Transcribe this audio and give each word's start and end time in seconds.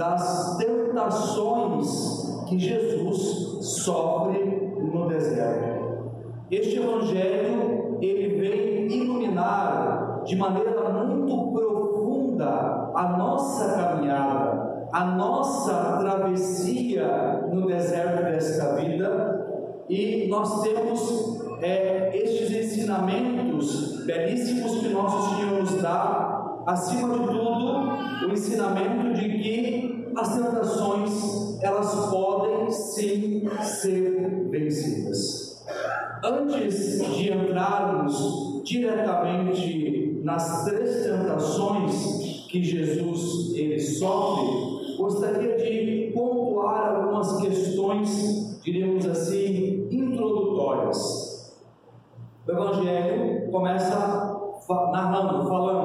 das 0.00 0.56
tentações 0.56 2.46
que 2.48 2.58
Jesus 2.58 3.82
sofre 3.82 4.72
no 4.80 5.06
deserto. 5.08 6.10
Este 6.50 6.78
Evangelho 6.78 7.98
ele 8.00 8.40
vem 8.40 8.86
iluminar 8.90 10.22
de 10.24 10.36
maneira 10.36 10.88
muito 10.88 11.52
profunda 11.52 12.92
a 12.94 13.14
nossa 13.18 13.74
caminhada, 13.74 14.88
a 14.90 15.04
nossa 15.04 15.98
travessia 16.00 17.46
no 17.52 17.66
deserto 17.66 18.22
desta 18.22 18.76
vida, 18.76 19.84
e 19.86 20.28
nós 20.30 20.62
temos 20.62 21.42
é, 21.60 22.10
estes 22.16 22.50
ensinamentos 22.50 24.02
belíssimos 24.06 24.80
que 24.80 24.88
nosso 24.88 25.36
Senhor 25.36 25.60
nos 25.60 25.82
dá, 25.82 26.39
acima 26.66 27.18
de 27.18 27.26
tudo, 27.26 28.28
o 28.28 28.32
ensinamento 28.32 29.14
de 29.14 29.38
que 29.38 30.12
as 30.16 30.36
tentações 30.36 31.60
elas 31.62 32.10
podem 32.10 32.70
sim 32.70 33.48
ser 33.62 34.48
vencidas. 34.50 35.64
Antes 36.24 37.00
de 37.14 37.32
entrarmos 37.32 38.62
diretamente 38.64 40.20
nas 40.22 40.64
três 40.64 41.04
tentações 41.04 42.46
que 42.48 42.62
Jesus 42.62 43.54
ele 43.54 43.78
sofre, 43.78 44.96
gostaria 44.96 45.56
de 45.56 46.12
pontuar 46.12 46.96
algumas 46.96 47.40
questões, 47.40 48.60
diríamos 48.62 49.06
assim, 49.06 49.88
introdutórias. 49.90 51.54
O 52.46 52.50
Evangelho 52.50 53.50
começa 53.50 54.40
narrando, 54.92 55.48
falando: 55.48 55.79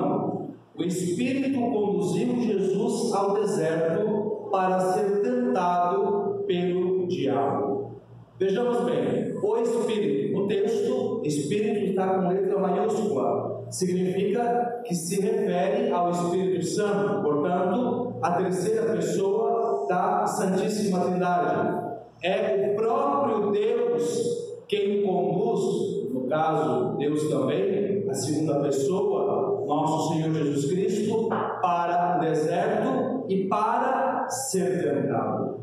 o 0.77 0.83
Espírito 0.83 1.59
conduziu 1.59 2.35
Jesus 2.35 3.13
ao 3.13 3.33
deserto 3.33 4.49
para 4.51 4.79
ser 4.79 5.21
tentado 5.21 6.43
pelo 6.45 7.07
diabo. 7.07 8.01
Vejamos 8.37 8.83
bem, 8.83 9.33
o 9.41 9.57
Espírito, 9.57 10.37
o 10.37 10.47
texto, 10.47 11.21
Espírito 11.23 11.85
está 11.85 12.19
com 12.19 12.27
letra 12.27 12.59
maiúscula, 12.59 13.65
significa 13.69 14.81
que 14.85 14.93
se 14.93 15.21
refere 15.21 15.89
ao 15.91 16.11
Espírito 16.11 16.65
Santo, 16.65 17.21
portanto, 17.23 18.15
a 18.21 18.31
terceira 18.33 18.91
pessoa 18.91 19.85
da 19.87 20.27
Santíssima 20.27 20.99
Trindade. 20.99 21.85
É 22.21 22.71
o 22.71 22.75
próprio 22.75 23.51
Deus 23.51 24.45
quem 24.67 25.03
conduz 25.03 26.11
no 26.13 26.27
caso, 26.27 26.97
Deus 26.97 27.29
também, 27.29 28.05
a 28.09 28.13
segunda 28.13 28.59
pessoa, 28.61 29.54
nosso 29.65 30.13
Senhor 30.13 30.33
Jesus 30.33 30.65
Cristo, 30.67 31.29
para 31.61 32.17
o 32.17 32.19
deserto 32.21 33.25
e 33.29 33.47
para 33.47 34.29
ser 34.29 34.83
tentado. 34.83 35.59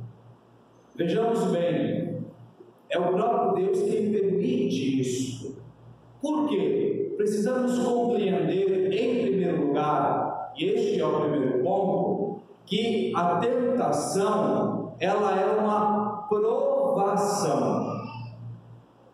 Vejamos 0.95 1.45
bem, 1.47 2.19
é 2.91 2.99
o 2.99 3.13
próprio 3.13 3.67
Deus 3.67 3.83
quem 3.83 4.13
permite 4.13 5.01
isso. 5.01 5.57
Por 6.21 6.49
quê? 6.49 7.15
Precisamos 7.17 7.79
compreender, 7.79 8.93
em 8.93 9.23
primeiro 9.23 9.67
lugar, 9.67 10.53
e 10.57 10.65
este 10.65 11.01
é 11.01 11.07
o 11.07 11.21
primeiro 11.21 11.63
ponto, 11.63 12.43
que 12.67 13.13
a 13.17 13.37
tentação 13.37 14.93
ela 14.99 15.41
é 15.41 15.61
uma 15.61 16.27
provação. 16.29 17.93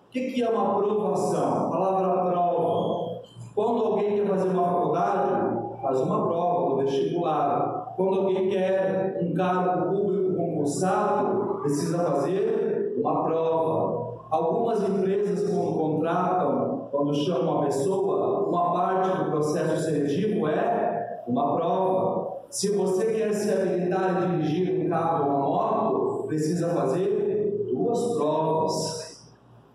O 0.09 0.11
que, 0.11 0.43
é 0.43 0.51
uma 0.51 0.79
aprovação? 0.79 1.67
A 1.67 1.71
palavra 1.71 2.31
prova. 2.31 3.23
Quando 3.55 3.85
alguém 3.85 4.17
quer 4.17 4.27
fazer 4.27 4.49
uma 4.49 4.65
faculdade, 4.65 5.59
faz 5.89 6.01
uma 6.03 6.27
prova, 6.27 6.75
o 6.75 6.77
vestibular. 6.77 7.95
Quando 7.97 8.21
alguém 8.21 8.51
quer 8.51 9.19
um 9.23 9.33
cargo 9.33 9.91
público 9.91 10.37
concursado, 10.37 11.61
precisa 11.63 11.99
fazer 11.99 12.95
uma 13.01 13.25
prova. 13.25 14.19
Algumas 14.31 14.87
empresas, 14.87 15.49
quando 15.51 15.79
contratam, 15.79 16.89
quando 16.91 17.15
chamam 17.15 17.55
uma 17.55 17.65
pessoa, 17.65 18.47
uma 18.47 18.73
parte 18.73 19.25
do 19.25 19.31
processo 19.31 19.85
seletivo 19.85 20.47
é 20.47 21.23
uma 21.27 21.57
prova. 21.57 22.37
Se 22.51 22.77
você 22.77 23.07
quer 23.07 23.33
se 23.33 23.51
habilitar 23.51 24.17
a 24.17 24.21
dirigir 24.21 24.85
um 24.85 24.91
carro 24.91 25.25
ou 25.25 25.39
uma 25.39 25.49
moto, 25.49 26.27
precisa 26.27 26.69
fazer 26.69 27.67
duas 27.73 27.99
provas. 28.15 29.27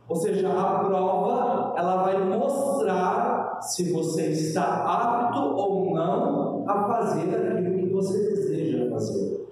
Ou 0.08 0.16
seja, 0.16 0.48
a 0.50 0.80
prova 0.84 1.74
ela 1.76 2.04
vai 2.04 2.24
mostrar 2.24 3.43
se 3.64 3.92
você 3.92 4.28
está 4.28 4.84
apto 4.84 5.40
ou 5.40 5.94
não 5.94 6.64
a 6.68 6.88
fazer 6.88 7.36
aquilo 7.36 7.80
que 7.80 7.94
você 7.94 8.18
deseja 8.30 8.90
fazer. 8.90 9.48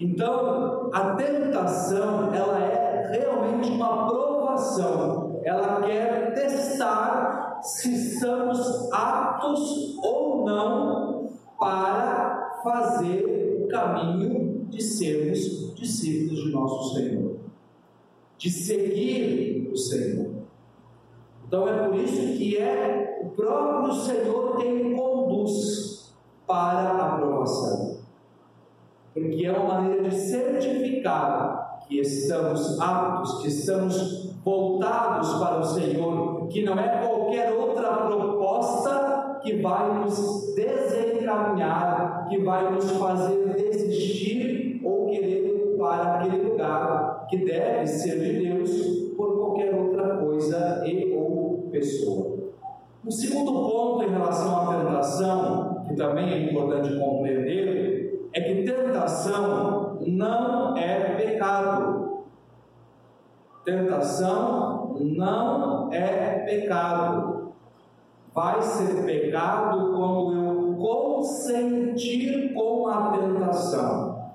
Então, 0.00 0.90
a 0.92 1.14
tentação 1.14 2.32
ela 2.34 2.58
é 2.58 3.10
realmente 3.12 3.70
uma 3.70 4.08
provação. 4.08 5.40
Ela 5.44 5.82
quer 5.82 6.34
testar 6.34 7.60
se 7.62 7.92
estamos 7.92 8.90
aptos 8.92 9.96
ou 10.02 10.44
não 10.44 11.28
para 11.58 12.60
fazer 12.64 13.64
o 13.64 13.68
caminho 13.68 14.66
de 14.68 14.82
sermos 14.82 15.74
discípulos 15.74 16.44
de 16.44 16.52
nosso 16.52 16.94
Senhor 16.94 17.42
de 18.42 18.50
seguir 18.50 19.70
o 19.72 19.76
Senhor. 19.76 20.41
Então 21.52 21.68
é 21.68 21.86
por 21.86 21.96
isso 21.96 22.38
que 22.38 22.56
é 22.56 23.20
o 23.20 23.28
próprio 23.28 23.92
Senhor 23.92 24.56
quem 24.56 24.96
conduz 24.96 26.14
para 26.46 26.78
a 26.78 27.12
aprovação. 27.12 27.98
Porque 29.12 29.44
é 29.44 29.52
uma 29.52 29.74
maneira 29.74 30.08
de 30.08 30.14
certificar 30.18 31.82
que 31.86 32.00
estamos 32.00 32.80
aptos, 32.80 33.42
que 33.42 33.48
estamos 33.48 34.34
voltados 34.42 35.34
para 35.34 35.58
o 35.58 35.64
Senhor, 35.64 36.48
que 36.48 36.64
não 36.64 36.78
é 36.78 37.06
qualquer 37.06 37.52
outra 37.52 38.06
proposta 38.06 39.38
que 39.42 39.60
vai 39.60 39.98
nos 39.98 40.54
desencaminhar, 40.54 42.28
que 42.30 42.42
vai 42.42 42.72
nos 42.72 42.92
fazer 42.92 43.52
desistir 43.56 44.80
ou 44.82 45.04
querer 45.04 45.76
para 45.78 46.14
aquele 46.14 46.48
lugar 46.48 47.11
que 47.32 47.46
deve 47.46 47.86
ser 47.86 48.20
de 48.20 48.46
Deus 48.46 49.14
por 49.16 49.34
qualquer 49.38 49.74
outra 49.74 50.18
coisa 50.18 50.82
e 50.86 51.14
ou 51.16 51.66
pessoa. 51.70 52.52
Um 53.02 53.10
segundo 53.10 53.52
ponto 53.52 54.04
em 54.04 54.10
relação 54.10 54.60
à 54.60 54.76
tentação, 54.76 55.82
que 55.88 55.96
também 55.96 56.30
é 56.30 56.50
importante 56.50 56.94
compreender, 56.98 58.28
é 58.34 58.40
que 58.42 58.64
tentação 58.64 59.98
não 60.06 60.76
é 60.76 61.14
pecado. 61.14 62.24
Tentação 63.64 64.94
não 65.00 65.90
é 65.90 66.40
pecado. 66.40 67.54
Vai 68.34 68.60
ser 68.60 69.06
pecado 69.06 69.90
quando 69.96 70.34
eu 70.34 70.76
consentir 70.76 72.52
com 72.52 72.88
a 72.88 73.12
tentação. 73.12 74.34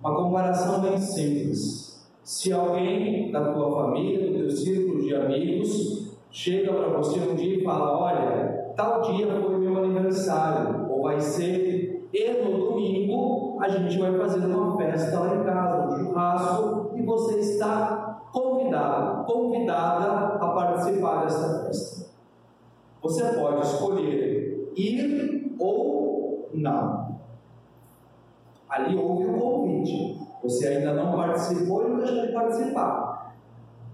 Uma 0.00 0.16
comparação 0.16 0.80
bem 0.80 0.96
simples. 0.96 1.85
Se 2.26 2.52
alguém 2.52 3.30
da 3.30 3.52
tua 3.52 3.70
família, 3.70 4.26
do 4.26 4.36
teu 4.36 4.50
círculo 4.50 5.00
de 5.00 5.14
amigos, 5.14 6.12
chega 6.28 6.72
para 6.72 6.88
você 6.88 7.20
um 7.20 7.36
dia 7.36 7.58
e 7.60 7.62
fala: 7.62 7.96
Olha, 8.00 8.72
tal 8.74 9.00
dia 9.02 9.28
foi 9.28 9.56
meu 9.58 9.84
aniversário, 9.84 10.90
ou 10.90 11.02
vai 11.02 11.20
ser, 11.20 12.08
e 12.12 12.42
no 12.42 12.58
domingo 12.58 13.58
a 13.60 13.68
gente 13.68 13.96
vai 13.96 14.12
fazer 14.18 14.44
uma 14.44 14.76
festa 14.76 15.20
lá 15.20 15.36
em 15.36 15.44
casa, 15.44 15.86
um 15.86 16.04
churrasco, 16.04 16.90
e 16.96 17.02
você 17.02 17.38
está 17.38 18.20
convidado, 18.32 19.24
convidada 19.32 20.34
a 20.34 20.48
participar 20.48 21.22
dessa 21.22 21.64
festa. 21.64 22.10
Você 23.02 23.22
pode 23.38 23.60
escolher 23.60 24.72
ir 24.74 25.54
ou 25.60 26.50
não. 26.52 27.20
Ali 28.68 28.96
houve 28.96 29.26
um 29.28 29.38
convite. 29.38 30.25
Você 30.46 30.68
ainda 30.68 30.94
não 30.94 31.16
participou 31.16 31.84
e 31.84 31.88
não 31.88 31.98
deixou 31.98 32.24
de 32.24 32.32
participar. 32.32 33.34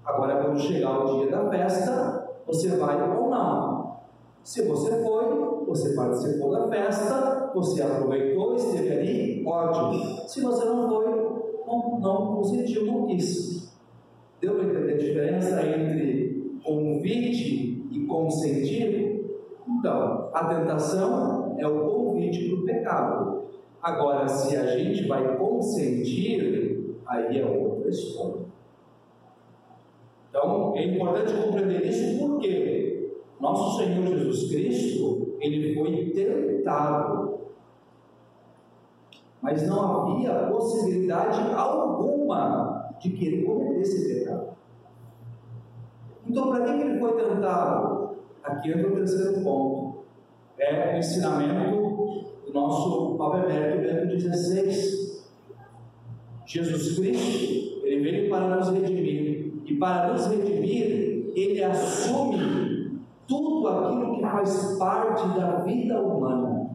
Agora, 0.05 0.45
quando 0.45 0.61
chegar 0.61 0.99
o 0.99 1.17
dia 1.17 1.31
da 1.31 1.49
festa, 1.49 2.29
você 2.47 2.77
vai 2.77 3.01
ou 3.17 3.31
não. 3.31 3.97
Se 4.43 4.69
você 4.69 5.03
foi, 5.03 5.65
você 5.67 5.95
participou 5.95 6.51
da 6.51 6.69
festa, 6.69 7.51
você 7.55 7.83
aproveitou, 7.83 8.55
esteve 8.55 8.91
ali, 8.93 9.45
ótimo. 9.47 10.29
Se 10.29 10.43
você 10.43 10.67
não 10.67 10.91
foi, 10.91 11.07
não, 11.67 12.01
não 12.01 12.37
consentiu, 12.37 12.85
não 12.85 13.07
quis. 13.07 13.73
Deu 14.39 14.55
para 14.55 14.65
entender 14.65 14.93
a 14.93 14.99
diferença 14.99 15.67
entre 15.67 16.61
convite 16.63 17.87
e 17.91 18.07
consentir? 18.07 19.25
Então, 19.67 20.29
a 20.35 20.45
tentação 20.45 21.55
é 21.57 21.67
o 21.67 21.89
convite 21.89 22.51
para 22.51 22.59
o 22.59 22.65
pecado. 22.67 23.43
Agora, 23.83 24.29
se 24.29 24.57
a 24.57 24.79
gente 24.79 25.09
vai 25.09 25.37
consentir, 25.37 26.97
aí 27.05 27.41
é 27.41 27.45
outra 27.45 27.91
história. 27.91 28.43
Então, 30.31 30.73
é 30.77 30.85
importante 30.85 31.35
compreender 31.35 31.85
isso 31.87 32.19
porque 32.21 33.11
nosso 33.41 33.79
Senhor 33.79 34.07
Jesus 34.07 34.51
Cristo, 34.51 35.37
ele 35.41 35.75
foi 35.75 36.11
tentado, 36.11 37.41
mas 39.41 39.67
não 39.67 40.13
havia 40.13 40.47
possibilidade 40.47 41.53
alguma 41.53 42.89
de 43.01 43.11
que 43.11 43.27
ele 43.27 43.45
cometesse 43.45 44.15
pecado. 44.15 44.53
Então, 46.25 46.51
para 46.51 46.65
que 46.65 46.71
ele 46.71 47.01
foi 47.01 47.17
tentado? 47.17 48.17
Aqui 48.45 48.71
entra 48.71 48.93
o 48.93 48.95
terceiro 48.95 49.43
ponto. 49.43 50.05
É 50.57 50.95
o 50.95 50.99
ensinamento 50.99 52.32
nosso 52.53 53.17
Papa 53.17 53.39
Emérito 53.39 53.83
Bento 53.83 54.21
XVI. 54.21 55.13
Jesus 56.47 56.99
Cristo, 56.99 57.87
ele 57.87 58.03
veio 58.03 58.31
para 58.31 58.57
nos 58.57 58.69
redimir. 58.69 59.53
E 59.65 59.75
para 59.77 60.13
nos 60.13 60.27
redimir, 60.27 61.33
ele 61.35 61.65
assume 61.65 63.01
tudo 63.27 63.69
aquilo 63.69 64.17
que 64.17 64.23
faz 64.23 64.77
parte 64.79 65.29
da 65.39 65.57
vida 65.61 66.01
humana. 66.01 66.71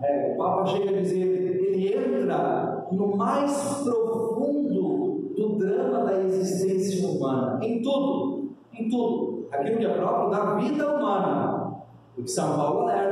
É, 0.00 0.32
o 0.34 0.36
Papa 0.36 0.66
chega 0.66 0.90
a 0.90 1.00
dizer, 1.00 1.22
ele 1.22 1.94
entra 1.94 2.86
no 2.92 3.16
mais 3.16 3.82
profundo 3.84 5.32
do 5.36 5.56
drama 5.56 6.04
da 6.04 6.22
existência 6.22 7.08
humana, 7.08 7.64
em 7.64 7.80
tudo, 7.80 8.50
em 8.72 8.88
tudo, 8.88 9.46
aquilo 9.50 9.78
que 9.78 9.86
é 9.86 9.94
próprio 9.94 10.30
da 10.30 10.54
vida 10.56 10.96
humana. 10.96 11.82
O 12.16 12.22
que 12.22 12.30
São 12.30 12.56
Paulo 12.56 12.82
alerta, 12.82 13.11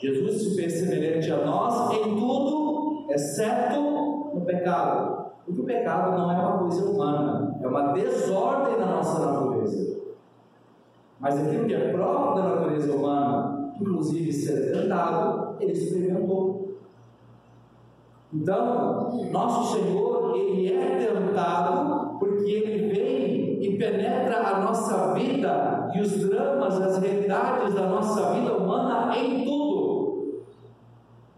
Jesus 0.00 0.42
se 0.42 0.56
fez 0.56 0.72
semelhante 0.72 1.30
a 1.30 1.44
nós 1.44 1.92
em 1.92 2.16
tudo, 2.16 3.06
exceto 3.10 3.80
no 4.34 4.40
pecado. 4.46 5.30
Porque 5.44 5.60
o 5.60 5.64
pecado 5.64 6.16
não 6.16 6.32
é 6.32 6.34
uma 6.36 6.58
coisa 6.58 6.90
humana, 6.90 7.58
é 7.60 7.66
uma 7.66 7.92
desordem 7.92 8.78
na 8.78 8.86
nossa 8.86 9.18
natureza. 9.20 10.00
Mas 11.18 11.38
aquilo 11.38 11.66
que 11.66 11.74
é 11.74 11.92
próprio 11.92 12.42
da 12.42 12.48
natureza 12.48 12.94
humana, 12.94 13.74
inclusive 13.78 14.32
ser 14.32 14.72
tentado, 14.72 15.56
ele 15.60 15.72
experimentou. 15.72 16.78
Então, 18.32 19.28
nosso 19.30 19.76
Senhor, 19.76 20.34
ele 20.34 20.72
é 20.72 20.96
tentado 20.96 22.18
porque 22.18 22.50
ele 22.50 22.94
vem 22.94 23.62
e 23.62 23.76
penetra 23.76 24.48
a 24.48 24.60
nossa 24.60 25.12
vida 25.12 25.90
e 25.94 26.00
os 26.00 26.28
dramas, 26.28 26.80
as 26.80 26.98
realidades 26.98 27.74
da 27.74 27.86
nossa 27.86 28.32
vida 28.32 28.56
humana 28.56 29.14
em 29.18 29.44
tudo. 29.44 29.59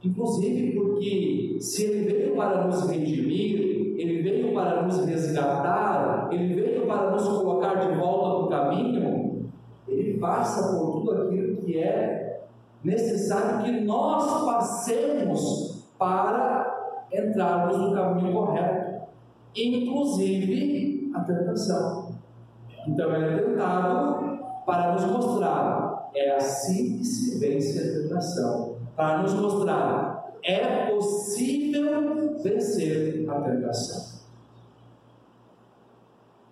Inclusive 0.05 0.73
porque 0.73 1.57
se 1.61 1.85
ele 1.85 2.13
veio 2.13 2.37
para 2.37 2.67
nos 2.67 2.89
redimir, 2.89 3.95
ele 3.97 4.23
veio 4.23 4.53
para 4.53 4.83
nos 4.83 5.05
resgatar, 5.05 6.29
ele 6.33 6.55
veio 6.55 6.87
para 6.87 7.13
nos 7.13 7.23
colocar 7.23 7.75
de 7.75 7.97
volta 7.97 8.43
no 8.43 8.49
caminho, 8.49 9.49
ele 9.87 10.19
passa 10.19 10.77
por 10.77 10.93
tudo 10.93 11.13
aquilo 11.23 11.57
que 11.59 11.79
é 11.79 12.49
necessário 12.83 13.65
que 13.65 13.81
nós 13.85 14.45
passemos 14.45 15.89
para 15.97 17.07
entrarmos 17.13 17.79
no 17.79 17.95
caminho 17.95 18.33
correto, 18.33 19.03
inclusive 19.55 21.13
a 21.15 21.21
tentação. 21.21 22.11
Então 22.89 23.15
ele 23.15 23.25
é 23.25 23.39
tentado 23.39 24.39
para 24.67 24.95
nos 24.95 25.05
mostrar, 25.05 26.11
é 26.15 26.35
assim 26.35 26.99
que 26.99 27.05
se 27.05 27.39
vence 27.39 27.79
a 27.79 28.03
tentação, 28.03 28.72
para 28.97 29.19
nos 29.19 29.35
mostrar, 29.35 30.33
é 30.43 30.87
possível 30.87 32.39
vencer 32.43 33.29
a 33.29 33.41
tentação. 33.41 34.21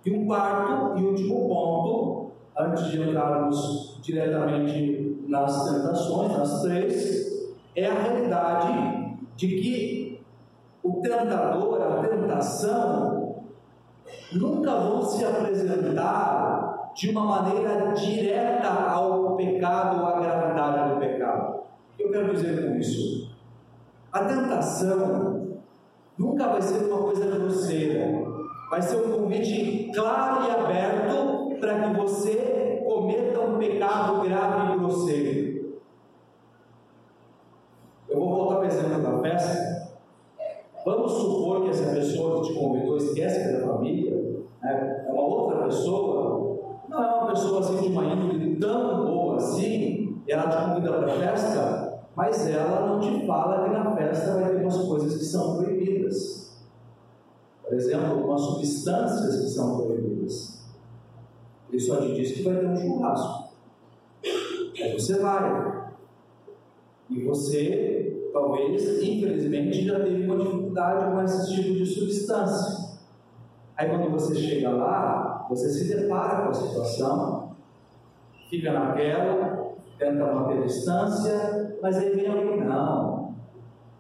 E 0.05 0.11
um 0.11 0.27
quarto 0.27 0.99
e 0.99 1.05
último 1.05 1.49
ponto, 1.49 2.31
antes 2.57 2.85
de 2.87 3.03
entrarmos 3.03 4.01
diretamente 4.03 5.25
nas 5.29 5.71
tentações, 5.71 6.37
nas 6.37 6.63
três, 6.63 7.51
é 7.77 7.87
a 7.87 7.95
realidade 7.95 9.19
de 9.37 9.49
que 9.49 10.21
o 10.83 11.01
tentador, 11.03 11.83
a 11.83 12.03
tentação, 12.03 13.45
nunca 14.33 14.75
vão 14.75 15.03
se 15.03 15.25
apresentar 15.25 16.91
de 16.95 17.11
uma 17.11 17.25
maneira 17.25 17.93
direta 17.93 18.69
ao 18.69 19.37
pecado 19.37 20.01
ou 20.01 20.07
à 20.07 20.21
gravidade 20.21 20.95
do 20.95 21.01
pecado. 21.01 21.61
Que 22.01 22.07
eu 22.07 22.13
quero 22.13 22.33
dizer 22.33 22.67
com 22.67 22.77
isso? 22.77 23.31
A 24.11 24.25
tentação 24.25 25.59
nunca 26.19 26.49
vai 26.49 26.63
ser 26.63 26.91
uma 26.91 27.03
coisa 27.03 27.27
grosseira, 27.27 28.25
vai 28.71 28.81
ser 28.81 28.97
um 28.97 29.21
convite 29.21 29.91
claro 29.95 30.47
e 30.47 30.51
aberto 30.51 31.61
para 31.61 31.81
que 31.81 32.01
você 32.01 32.83
cometa 32.87 33.41
um 33.43 33.59
pecado 33.59 34.23
grave 34.23 34.73
e 34.73 34.79
grosseiro. 34.79 35.81
Eu 38.09 38.19
vou 38.19 38.29
voltar 38.31 38.55
ao 38.57 38.65
exemplo 38.65 39.03
da 39.03 39.19
festa. 39.19 39.91
Vamos 40.87 41.13
supor 41.13 41.65
que 41.65 41.69
essa 41.69 41.93
pessoa 41.95 42.41
que 42.41 42.49
te 42.49 42.59
convidou 42.59 42.97
esquece 42.97 43.47
que 43.47 43.61
da 43.61 43.67
família, 43.67 44.41
né? 44.63 45.05
é 45.07 45.13
uma 45.13 45.23
outra 45.23 45.65
pessoa, 45.65 46.79
não 46.89 47.05
é 47.05 47.15
uma 47.15 47.27
pessoa 47.27 47.61
assim 47.61 47.79
de 47.79 47.89
uma 47.89 48.07
índole 48.07 48.57
tão 48.57 49.05
boa 49.05 49.37
assim, 49.37 50.01
ela 50.27 50.49
te 50.49 50.57
convida 50.57 50.93
para 50.93 51.13
a 51.13 51.17
festa, 51.17 51.90
mas 52.17 52.47
ela 52.47 52.87
não 52.87 53.01
te 53.01 53.27
fala 53.27 53.65
que 53.65 53.71
na 53.71 53.97
festa 53.97 54.41
vai 54.41 54.51
ter 54.51 54.63
umas 54.63 54.77
coisas 54.77 55.17
que 55.17 55.25
são 55.25 55.57
proibidas. 55.57 56.61
Por 57.63 57.75
exemplo, 57.75 58.07
algumas 58.07 58.41
substâncias 58.41 59.41
que 59.41 59.49
são 59.49 59.77
proibidas. 59.77 60.67
Ele 61.69 61.81
só 61.81 62.01
te 62.01 62.15
diz 62.15 62.33
que 62.33 62.43
vai 62.43 62.57
ter 62.57 62.67
um 62.67 62.77
churrasco. 62.77 63.51
Aí 64.83 64.93
você 64.93 65.19
vai. 65.21 65.91
E 67.09 67.23
você, 67.25 68.29
talvez, 68.33 69.03
infelizmente, 69.03 69.85
já 69.85 70.01
teve 70.01 70.25
uma 70.25 70.37
dificuldade 70.37 71.13
com 71.13 71.23
esse 71.23 71.55
tipo 71.55 71.75
de 71.75 71.87
substância. 71.87 72.99
Aí 73.77 73.89
quando 73.89 74.11
você 74.11 74.35
chega 74.35 74.71
lá, 74.71 75.47
você 75.49 75.69
se 75.71 75.89
depara 75.89 76.43
com 76.43 76.51
a 76.51 76.55
situação, 76.55 77.57
fica 78.49 78.73
naquela, 78.73 79.60
tenta 80.01 80.33
manter 80.33 80.63
distância, 80.63 81.77
mas 81.83 81.99
aí 81.99 82.11
vem 82.17 82.27
alguém, 82.27 82.65
não, 82.65 83.35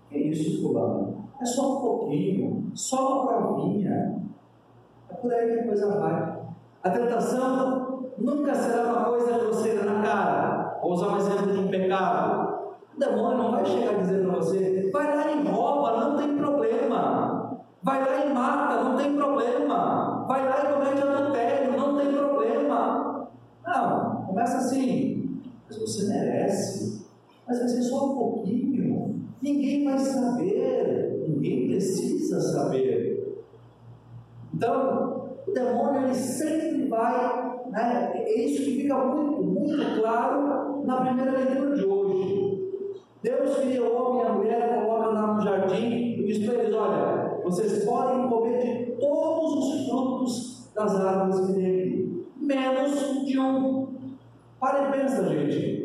que 0.08 0.16
isso, 0.16 0.62
fulano? 0.62 1.28
É 1.38 1.44
só 1.44 1.76
um 1.76 1.80
pouquinho, 1.80 2.72
só 2.74 3.22
uma 3.22 3.26
provinha. 3.26 4.22
É 5.10 5.14
por 5.14 5.32
aí 5.32 5.52
que 5.52 5.60
a 5.60 5.66
coisa 5.66 6.00
vai. 6.00 6.40
A 6.82 6.90
tentação 6.90 8.10
nunca 8.16 8.54
será 8.54 8.84
uma 8.84 9.04
coisa 9.04 9.38
grosseira 9.38 9.84
na 9.84 10.02
cara. 10.02 10.78
Vou 10.82 10.92
usar 10.92 11.08
um 11.08 11.16
exemplo 11.18 11.52
de 11.52 11.58
um 11.58 11.68
pecado. 11.68 12.70
O 12.96 12.98
demônio 12.98 13.38
não 13.38 13.50
vai 13.52 13.64
chegar 13.66 13.90
a 13.90 13.98
dizer 13.98 14.26
para 14.26 14.36
você, 14.36 14.90
vai 14.90 15.16
lá 15.16 15.30
e 15.30 15.46
rouba, 15.46 16.00
não 16.00 16.16
tem 16.16 16.36
problema. 16.36 17.60
Vai 17.82 18.00
lá 18.04 18.26
e 18.26 18.32
mata, 18.32 18.84
não 18.84 18.96
tem 18.96 19.16
problema. 19.16 20.24
Vai 20.26 20.48
lá 20.48 20.64
e 20.64 20.72
comete 20.72 21.02
adultério, 21.02 21.78
não 21.78 21.96
tem 21.96 22.12
problema. 22.12 23.28
Não, 23.66 24.24
começa 24.26 24.58
assim. 24.58 25.20
Mas 25.70 25.78
você 25.78 26.08
merece. 26.08 27.06
Mas 27.46 27.58
vai 27.60 27.68
ser 27.68 27.82
só 27.82 28.06
um 28.06 28.09
pouquinho. 28.20 29.20
Ninguém 29.40 29.84
vai 29.84 29.98
saber. 29.98 31.24
Ninguém 31.26 31.68
precisa 31.68 32.40
saber. 32.40 33.40
Então, 34.54 35.30
o 35.46 35.52
demônio 35.52 36.04
ele 36.04 36.14
sempre 36.14 36.88
vai. 36.88 37.50
Né, 37.70 38.12
é 38.14 38.40
isso 38.46 38.64
que 38.64 38.82
fica 38.82 38.98
muito, 38.98 39.42
muito 39.44 40.00
claro 40.00 40.84
na 40.84 41.00
primeira 41.02 41.38
leitura 41.38 41.76
de 41.76 41.84
hoje. 41.84 42.50
Deus 43.22 43.58
cria 43.58 43.84
o 43.84 43.94
homem 43.94 44.22
e 44.22 44.26
a 44.26 44.32
mulher, 44.32 44.84
coloca 44.84 45.06
lá 45.08 45.34
no 45.34 45.40
jardim 45.42 46.16
e 46.18 46.24
diz 46.24 46.44
para 46.44 46.62
eles: 46.62 46.74
olha, 46.74 47.38
vocês 47.44 47.84
podem 47.84 48.28
comer 48.28 48.58
de 48.58 48.92
todos 48.96 49.52
os 49.52 49.88
frutos 49.88 50.72
das 50.74 50.96
árvores 50.96 51.46
que 51.46 51.52
tem 51.54 51.66
aqui, 51.66 52.26
menos 52.40 53.24
de 53.24 53.38
um. 53.38 53.88
Para 54.58 54.88
e 54.88 55.00
pensa, 55.00 55.28
gente. 55.28 55.79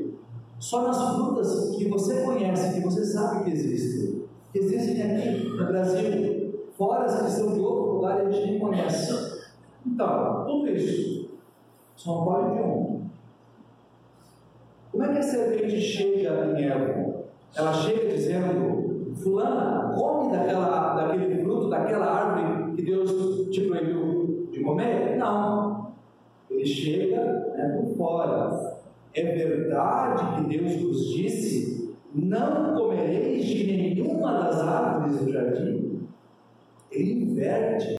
Só 0.66 0.82
nas 0.82 0.98
frutas 1.14 1.76
que 1.78 1.88
você 1.88 2.24
conhece, 2.24 2.74
que 2.74 2.84
você 2.84 3.06
sabe 3.06 3.44
que 3.44 3.52
existem, 3.52 4.24
que 4.52 4.58
existem 4.58 5.00
aqui 5.04 5.48
no 5.50 5.68
Brasil, 5.68 6.60
fora 6.76 7.06
as 7.06 7.22
que 7.22 7.30
são 7.30 7.54
de 7.54 7.60
outro 7.60 7.94
lugar 7.94 8.24
e 8.24 8.26
a 8.26 8.32
gente 8.32 8.50
nem 8.50 8.60
conhece. 8.60 9.44
Então, 9.86 10.44
tudo 10.48 10.72
isso 10.72 11.30
só 11.96 12.24
pode 12.24 12.56
de 12.56 12.62
um. 12.64 13.02
Como 14.92 15.04
é 15.04 15.14
que 15.14 15.20
a 15.20 15.22
serpente 15.22 15.80
chega 15.80 16.60
em 16.60 16.66
Eva? 16.66 17.26
Ela 17.56 17.72
chega 17.72 18.08
dizendo, 18.08 19.14
fulana, 19.22 19.94
come 19.96 20.32
daquela, 20.32 20.96
daquele 20.96 21.44
fruto, 21.44 21.70
daquela 21.70 22.08
árvore 22.08 22.76
que 22.76 22.82
Deus 22.82 23.52
te 23.52 23.68
proibiu 23.68 24.50
de 24.52 24.64
comer? 24.64 25.16
Não. 25.16 25.94
Ele 26.50 26.66
chega 26.66 27.24
né, 27.56 27.78
por 27.78 27.96
fora. 27.96 28.75
É 29.16 29.24
verdade 29.24 30.36
que 30.36 30.58
Deus 30.58 30.82
nos 30.82 31.08
disse: 31.14 31.96
não 32.14 32.76
comereis 32.76 33.46
de 33.46 33.66
nenhuma 33.66 34.34
das 34.34 34.62
árvores 34.62 35.20
do 35.20 35.32
jardim? 35.32 36.06
Ele 36.92 37.24
inverte. 37.24 37.96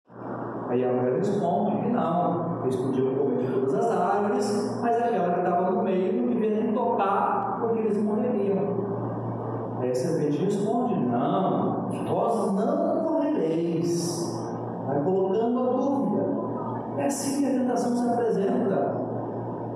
Aí 0.68 0.84
a 0.84 0.92
mulher 0.92 1.16
responde 1.16 1.80
que 1.80 1.88
não, 1.88 2.60
eles 2.64 2.76
podiam 2.76 3.14
comer 3.14 3.46
de 3.46 3.50
todas 3.50 3.74
as 3.76 3.90
árvores, 3.92 4.78
mas 4.82 4.96
aquela 4.96 5.32
que 5.32 5.40
estava 5.40 5.70
no 5.70 5.82
meio 5.82 6.20
não 6.20 6.28
devia 6.28 6.50
nem 6.50 6.74
tocar, 6.74 7.60
porque 7.60 7.78
eles 7.78 7.96
morreriam. 7.96 9.78
Aí 9.78 9.90
a 9.90 9.94
serpente 9.94 10.44
responde: 10.44 10.96
Não, 10.96 11.88
vós 12.06 12.52
não 12.52 13.02
morrereis. 13.04 14.38
Vai 14.86 15.02
colocando 15.02 15.60
a 15.60 15.72
dúvida. 15.72 16.26
É 16.98 17.06
assim 17.06 17.40
que 17.40 17.46
a 17.46 17.58
tentação 17.58 17.96
se 17.96 18.06
apresenta. 18.06 19.05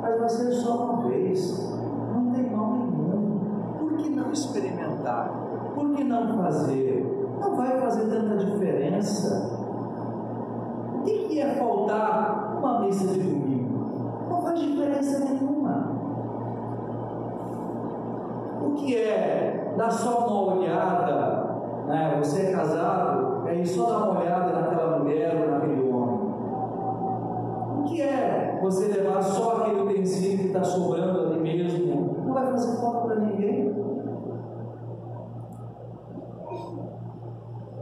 Mas 0.01 0.19
vai 0.19 0.29
ser 0.29 0.53
só 0.53 0.77
uma 0.77 1.09
vez. 1.09 1.73
Não 2.15 2.33
tem 2.33 2.51
mal 2.51 2.73
nenhum. 2.73 3.41
Por 3.79 3.97
que 3.97 4.11
não 4.11 4.33
experimentar? 4.33 5.31
Por 5.75 5.93
que 5.95 6.05
não 6.05 6.43
fazer? 6.43 7.29
Não 7.41 7.57
vai 7.57 7.81
fazer 7.81 8.09
tanta 8.09 8.37
diferença. 8.45 9.59
O 10.95 11.03
que 11.03 11.41
é 11.41 11.55
faltar 11.55 12.57
uma 12.59 12.81
missa 12.81 13.07
de 13.09 13.21
domingo? 13.21 14.27
Não 14.29 14.43
faz 14.43 14.61
diferença 14.61 15.25
nenhuma. 15.25 15.91
O 18.63 18.73
que 18.75 18.97
é 18.97 19.75
dar 19.77 19.91
só 19.91 20.27
uma 20.27 20.57
olhada? 20.57 21.51
Né? 21.87 22.17
Você 22.19 22.43
é 22.47 22.53
casado, 22.53 23.49
é 23.49 23.65
só 23.65 23.89
dar 23.89 24.11
uma 24.11 24.21
olhada 24.21 24.53
naquela 24.53 24.99
mulher 24.99 25.35
ou 25.41 25.51
naquele. 25.51 25.80
O 27.81 27.85
que 27.85 28.03
é 28.03 28.59
você 28.63 28.89
levar 28.89 29.23
só 29.23 29.63
aquele 29.63 29.81
utensílio 29.81 30.39
que 30.39 30.47
está 30.49 30.63
sobrando 30.63 31.21
ali 31.21 31.41
mesmo? 31.41 32.15
Não 32.27 32.35
vai 32.35 32.47
fazer 32.47 32.79
falta 32.79 33.09
para 33.09 33.21
ninguém. 33.21 33.75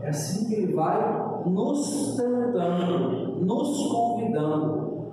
É 0.02 0.08
assim 0.08 0.46
que 0.46 0.54
ele 0.54 0.72
vai 0.72 1.42
nos 1.44 2.16
tentando, 2.16 3.44
nos 3.44 3.92
convidando. 3.92 5.08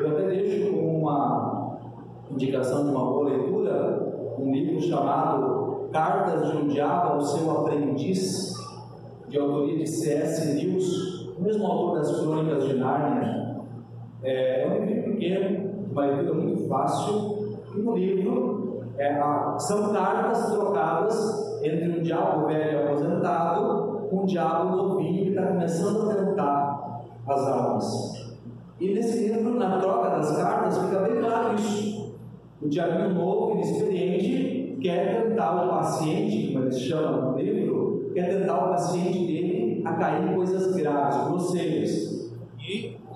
Eu 0.00 0.10
até 0.10 0.26
deixo 0.26 0.74
uma 0.76 1.78
indicação 2.30 2.84
de 2.84 2.90
uma 2.90 3.04
boa 3.04 3.28
leitura 3.28 4.34
um 4.38 4.52
livro 4.52 4.80
chamado 4.80 5.88
Cartas 5.92 6.50
de 6.50 6.56
um 6.56 6.68
Diabo 6.68 7.14
ao 7.14 7.20
Seu 7.20 7.50
Aprendiz, 7.50 8.52
de 9.28 9.38
autoria 9.38 9.78
de 9.78 9.86
C.S. 9.86 10.54
Lewis, 10.54 11.28
o 11.36 11.42
mesmo 11.42 11.66
autor 11.66 11.98
das 11.98 12.20
Crônicas 12.20 12.64
de 12.64 12.74
Nárnia. 12.74 13.47
É, 14.22 14.62
é 14.62 14.68
um 14.68 14.84
livro 14.84 15.12
pequeno, 15.12 15.86
uma 15.90 16.06
leitura 16.06 16.34
muito 16.34 16.68
fácil, 16.68 17.58
e 17.74 17.78
no 17.78 17.96
livro 17.96 18.82
é, 18.98 19.20
são 19.58 19.92
cartas 19.92 20.50
trocadas 20.50 21.60
entre 21.62 21.98
um 21.98 22.02
diabo 22.02 22.48
velho 22.48 22.84
aposentado 22.84 24.08
com 24.10 24.22
um 24.22 24.26
diabo 24.26 24.76
novinho 24.76 25.24
que 25.24 25.30
está 25.30 25.46
começando 25.46 26.10
a 26.10 26.14
tentar 26.14 27.02
as 27.26 27.48
almas. 27.48 28.28
E 28.80 28.94
nesse 28.94 29.28
livro, 29.28 29.54
na 29.54 29.78
troca 29.78 30.10
das 30.10 30.36
cartas, 30.36 30.78
fica 30.78 31.00
bem 31.00 31.20
claro 31.20 31.54
isso. 31.54 32.16
O 32.60 32.68
diabinho 32.68 33.14
novo, 33.14 33.52
inexperiente, 33.54 34.78
quer 34.80 35.22
tentar 35.22 35.64
o 35.64 35.68
paciente, 35.68 36.52
como 36.52 36.64
eles 36.64 36.80
chamam 36.80 37.32
no 37.32 37.38
livro, 37.38 38.10
quer 38.14 38.38
tentar 38.38 38.66
o 38.66 38.68
paciente 38.70 39.18
dele 39.26 39.82
a 39.84 39.92
cair 39.94 40.28
em 40.28 40.34
coisas 40.34 40.74
graves, 40.74 41.28
grosseiras. 41.28 42.17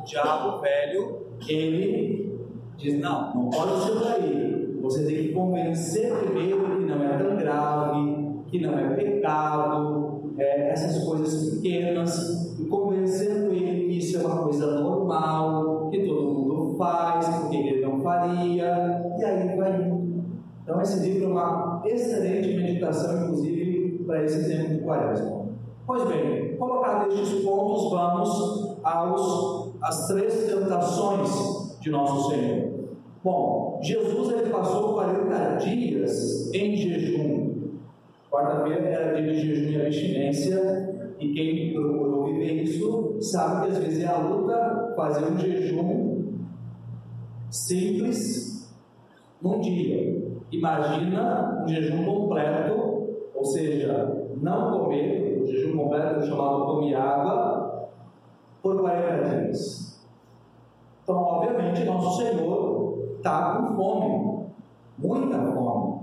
Diabo 0.04 0.60
velho, 0.60 1.26
ele 1.48 2.38
diz: 2.76 3.00
não, 3.00 3.34
não 3.34 3.50
pode 3.50 3.84
ser 3.84 3.92
por 3.92 4.06
aí. 4.08 4.78
Você 4.82 5.04
tem 5.04 5.16
que 5.16 5.32
convencer 5.32 6.12
primeiro 6.18 6.76
que 6.76 6.84
não 6.84 7.02
é 7.04 7.16
tão 7.16 7.36
grave, 7.36 8.42
que 8.48 8.60
não 8.60 8.76
é 8.76 8.94
pecado, 8.94 10.32
é, 10.36 10.70
essas 10.70 11.04
coisas 11.04 11.50
pequenas, 11.50 12.58
e 12.58 12.64
convencendo 12.64 13.52
ele 13.52 13.86
que 13.88 13.98
isso 13.98 14.18
é 14.18 14.26
uma 14.26 14.42
coisa 14.42 14.80
normal, 14.80 15.88
que 15.90 16.04
todo 16.04 16.32
mundo 16.32 16.76
faz, 16.76 17.28
porque 17.28 17.56
ele 17.56 17.86
não 17.86 18.00
faria, 18.00 19.14
e 19.18 19.24
aí 19.24 19.56
vai 19.56 19.82
indo. 19.82 20.24
Então, 20.62 20.80
esse 20.80 21.00
livro 21.00 21.24
é 21.24 21.28
uma 21.28 21.82
excelente 21.84 22.56
meditação, 22.56 23.24
inclusive, 23.24 24.04
para 24.06 24.24
esse 24.24 24.48
tempo 24.48 24.74
de 24.74 24.78
quaresma. 24.80 25.42
Pois 25.86 26.04
bem, 26.08 26.56
colocados 26.56 27.18
estes 27.18 27.44
pontos, 27.44 27.90
vamos 27.90 28.78
aos, 28.84 29.61
às 29.82 30.06
três 30.06 30.44
tentações 30.44 31.78
de 31.80 31.90
nosso 31.90 32.30
Senhor. 32.30 32.72
Bom, 33.22 33.80
Jesus 33.82 34.32
ele 34.32 34.50
passou 34.50 34.94
40 34.94 35.56
dias 35.56 36.52
em 36.54 36.76
jejum. 36.76 37.52
Quarta-feira 38.30 38.88
era 38.88 39.20
dia 39.20 39.32
de 39.32 39.40
jejum 39.40 39.70
e 39.70 39.80
abstinência, 39.80 41.14
e 41.18 41.32
quem 41.32 41.72
procurou 41.72 42.24
viver 42.24 42.62
isso 42.62 43.16
sabe 43.20 43.66
que 43.66 43.72
às 43.72 43.78
vezes 43.78 44.02
é 44.02 44.06
a 44.06 44.18
luta 44.18 44.92
fazer 44.96 45.24
um 45.24 45.38
jejum 45.38 46.32
simples 47.50 48.74
num 49.40 49.60
dia. 49.60 50.22
Imagina 50.50 51.62
um 51.62 51.68
jejum 51.68 52.04
completo, 52.04 53.08
ou 53.34 53.44
seja, 53.44 54.28
não 54.40 54.80
comer, 54.80 55.40
o 55.42 55.46
jejum 55.46 55.76
completo 55.76 56.20
é 56.20 56.26
chamado 56.26 56.66
comer 56.66 56.94
água, 56.94 57.61
por 58.62 58.80
40 58.80 59.28
dias. 59.28 60.00
Então, 61.02 61.16
obviamente, 61.16 61.84
nosso 61.84 62.18
Senhor 62.18 63.16
está 63.16 63.56
com 63.56 63.74
fome, 63.74 64.46
muita 64.98 65.38
fome. 65.38 66.02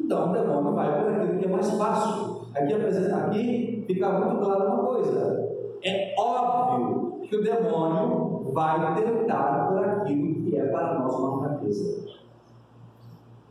Então, 0.00 0.30
o 0.30 0.32
demônio 0.32 0.74
vai 0.74 1.00
por 1.00 1.12
aquilo 1.12 1.38
que 1.38 1.44
é 1.44 1.48
mais 1.48 1.70
fácil. 1.72 2.46
Aqui, 2.54 2.74
aqui 2.74 3.84
fica 3.86 4.08
muito 4.10 4.44
claro 4.44 4.66
uma 4.66 4.84
coisa: 4.84 5.50
é 5.84 6.14
óbvio 6.18 7.20
que 7.22 7.36
o 7.36 7.42
demônio 7.42 8.50
vai 8.52 8.94
tentar 8.94 9.68
por 9.68 9.84
aquilo 9.84 10.42
que 10.42 10.56
é 10.56 10.64
para 10.66 10.98
nós 10.98 11.14
uma 11.14 11.38
fraqueza. 11.40 12.02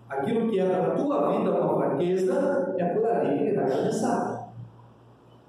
Aquilo 0.09 0.49
que 0.49 0.59
é 0.59 0.65
para 0.65 0.93
a 0.93 0.95
tua 0.95 1.31
vida 1.31 1.51
uma 1.51 1.75
fraqueza, 1.77 2.75
é 2.77 2.85
por 2.85 3.05
ali 3.05 3.37
que 3.37 3.43
ele 3.45 3.55
vai 3.55 3.71
começar. 3.71 4.51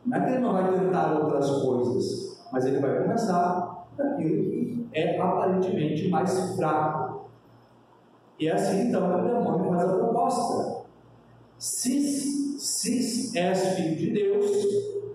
Não 0.06 0.16
é 0.16 0.20
que 0.20 0.30
ele 0.30 0.38
não 0.38 0.52
vai 0.52 0.72
tentar 0.72 1.12
outras 1.12 1.50
coisas, 1.62 2.31
mas 2.52 2.66
ele 2.66 2.78
vai 2.78 3.02
começar 3.02 3.86
daquilo 3.96 4.50
que 4.50 4.86
é 4.92 5.18
aparentemente 5.18 6.08
mais 6.08 6.54
fraco. 6.54 7.30
E 8.38 8.46
é 8.46 8.52
assim 8.52 8.88
então 8.88 9.08
o 9.08 9.22
demônio 9.26 9.72
faz 9.72 9.88
a 9.88 9.96
proposta. 9.96 10.82
Se, 11.58 12.58
se 12.58 13.38
és 13.38 13.74
filho 13.74 13.96
de 13.96 14.10
Deus, 14.12 14.50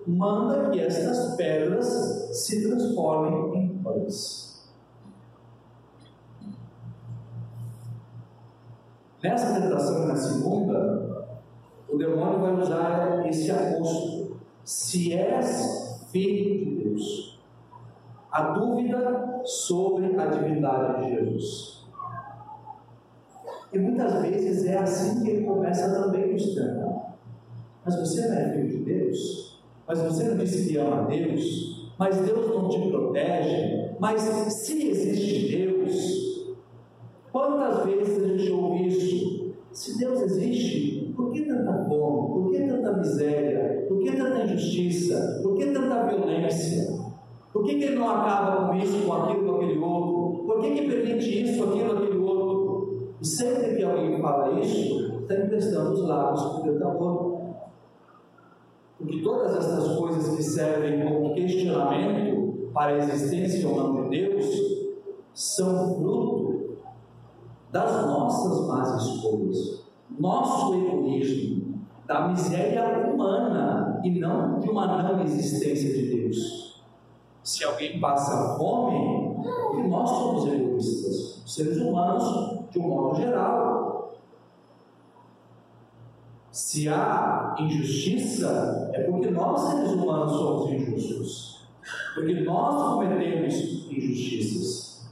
manda 0.08 0.72
que 0.72 0.79
estas 0.79 1.36
pedras 1.36 1.86
se 2.32 2.67
transformem 2.67 3.62
em 3.62 3.77
pães. 3.79 4.48
Nessa 9.22 9.60
tentação 9.60 10.08
na 10.08 10.15
segunda, 10.15 11.27
o 11.89 11.98
demônio 11.98 12.39
vai 12.39 12.53
usar 12.53 13.27
esse 13.27 13.51
aposto. 13.51 14.38
Se 14.63 15.13
és 15.13 15.88
filho 16.12 16.65
de 16.65 16.84
Deus, 16.84 17.26
a 18.38 18.51
dúvida 18.51 19.41
sobre 19.44 20.15
a 20.15 20.25
divindade 20.27 21.03
de 21.03 21.15
Jesus. 21.15 21.88
E 23.74 23.79
muitas 23.79 24.22
vezes 24.22 24.65
é 24.65 24.77
assim 24.77 25.24
que 25.24 25.29
ele 25.32 25.46
começa 25.46 25.94
também 25.94 26.34
nos 26.34 26.53
tentar. 26.53 27.17
Mas 27.84 27.96
você 28.00 28.27
não 28.27 28.38
é 28.38 28.53
filho 28.53 28.67
de 28.67 28.77
Deus? 28.84 29.62
Mas 29.88 30.00
você 30.00 30.24
não 30.25 30.38
disse 30.38 30.67
que 30.67 30.77
ama 30.77 31.01
a 31.01 31.06
Deus? 31.06 31.94
Mas 31.98 32.17
Deus 32.17 32.48
não 32.48 32.70
te 32.70 32.89
protege? 32.89 33.96
Mas 34.00 34.22
se 34.22 34.88
existe 34.88 35.58
Deus, 35.58 36.27
Quantas 37.32 37.86
vezes 37.86 38.24
a 38.24 38.27
gente 38.29 38.51
ouve 38.51 38.88
isso? 38.88 39.53
Se 39.72 40.00
Deus 40.00 40.22
existe, 40.22 41.13
por 41.15 41.32
que 41.32 41.44
tanta 41.44 41.86
fome? 41.86 42.34
Por 42.34 42.51
que 42.51 42.67
tanta 42.67 42.98
miséria? 42.98 43.86
Por 43.88 44.00
que 44.00 44.12
tanta 44.15 44.44
injustiça? 44.44 45.39
Por 45.44 45.56
que 45.56 45.67
tanta 45.67 46.08
violência? 46.08 46.97
Por 47.58 47.66
que, 47.66 47.76
que 47.80 47.86
ele 47.86 47.96
não 47.96 48.08
acaba 48.08 48.68
com 48.68 48.76
isso, 48.76 49.04
com 49.04 49.14
aquilo, 49.14 49.44
com 49.44 49.56
aquele 49.56 49.80
outro? 49.80 50.44
Por 50.46 50.62
que, 50.62 50.72
que 50.76 50.88
permite 50.88 51.42
isso, 51.42 51.64
aquilo, 51.64 51.98
aquele 51.98 52.18
outro? 52.20 53.16
E 53.20 53.26
sempre 53.26 53.76
que 53.76 53.84
alguém 53.84 54.22
fala 54.22 54.60
isso, 54.60 55.22
está 55.22 55.34
emprestando 55.34 55.92
os 55.92 56.08
lábios 56.08 56.44
para 56.44 56.60
o 56.60 56.62
tentador. 56.62 57.42
Porque 59.00 59.22
todas 59.24 59.58
essas 59.58 59.98
coisas 59.98 60.36
que 60.36 60.44
servem 60.44 61.04
como 61.04 61.34
questionamento 61.34 62.70
para 62.72 62.92
a 62.92 62.98
existência 62.98 63.68
não 63.68 64.08
de 64.08 64.10
Deus 64.10 64.46
são 65.34 65.96
fruto 65.96 66.78
das 67.72 68.06
nossas 68.06 68.68
más 68.68 69.02
escolhas, 69.02 69.84
nosso 70.20 70.76
egoísmo, 70.76 71.80
da 72.06 72.28
miséria 72.28 73.12
humana 73.12 74.00
e 74.04 74.20
não 74.20 74.60
de 74.60 74.70
uma 74.70 75.02
não 75.02 75.24
existência 75.24 75.92
de 75.92 76.16
Deus. 76.16 76.66
Se 77.48 77.63
alguém 77.63 77.98
passa 77.98 78.58
fome, 78.58 79.42
porque 79.42 79.88
nós 79.88 80.10
somos 80.10 80.51
egoístas, 80.51 81.44
seres 81.46 81.77
humanos 81.77 82.70
de 82.70 82.77
um 82.77 82.89
modo 82.89 83.16
geral. 83.16 84.18
Se 86.51 86.89
há 86.89 87.56
injustiça, 87.58 88.92
é 88.94 89.04
porque 89.04 89.32
nós, 89.32 89.62
seres 89.62 89.92
humanos, 89.94 90.34
somos 90.34 90.74
injustos. 90.74 91.70
Porque 92.16 92.42
nós 92.42 92.96
cometemos 92.96 93.56
injustiças. 93.89 95.10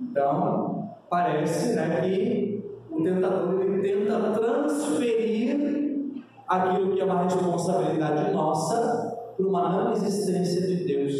Então, 0.00 0.96
parece 1.10 1.74
né, 1.74 2.00
que 2.00 2.64
o 2.90 3.02
tentador 3.02 3.60
ele 3.60 3.82
tenta 3.82 4.30
transferir 4.30 5.89
aquilo 6.50 6.92
que 6.92 7.00
é 7.00 7.04
uma 7.04 7.22
responsabilidade 7.22 8.32
nossa 8.32 9.16
para 9.36 9.46
uma 9.46 9.68
não 9.70 9.92
existência 9.92 10.66
de 10.66 10.84
Deus. 10.84 11.14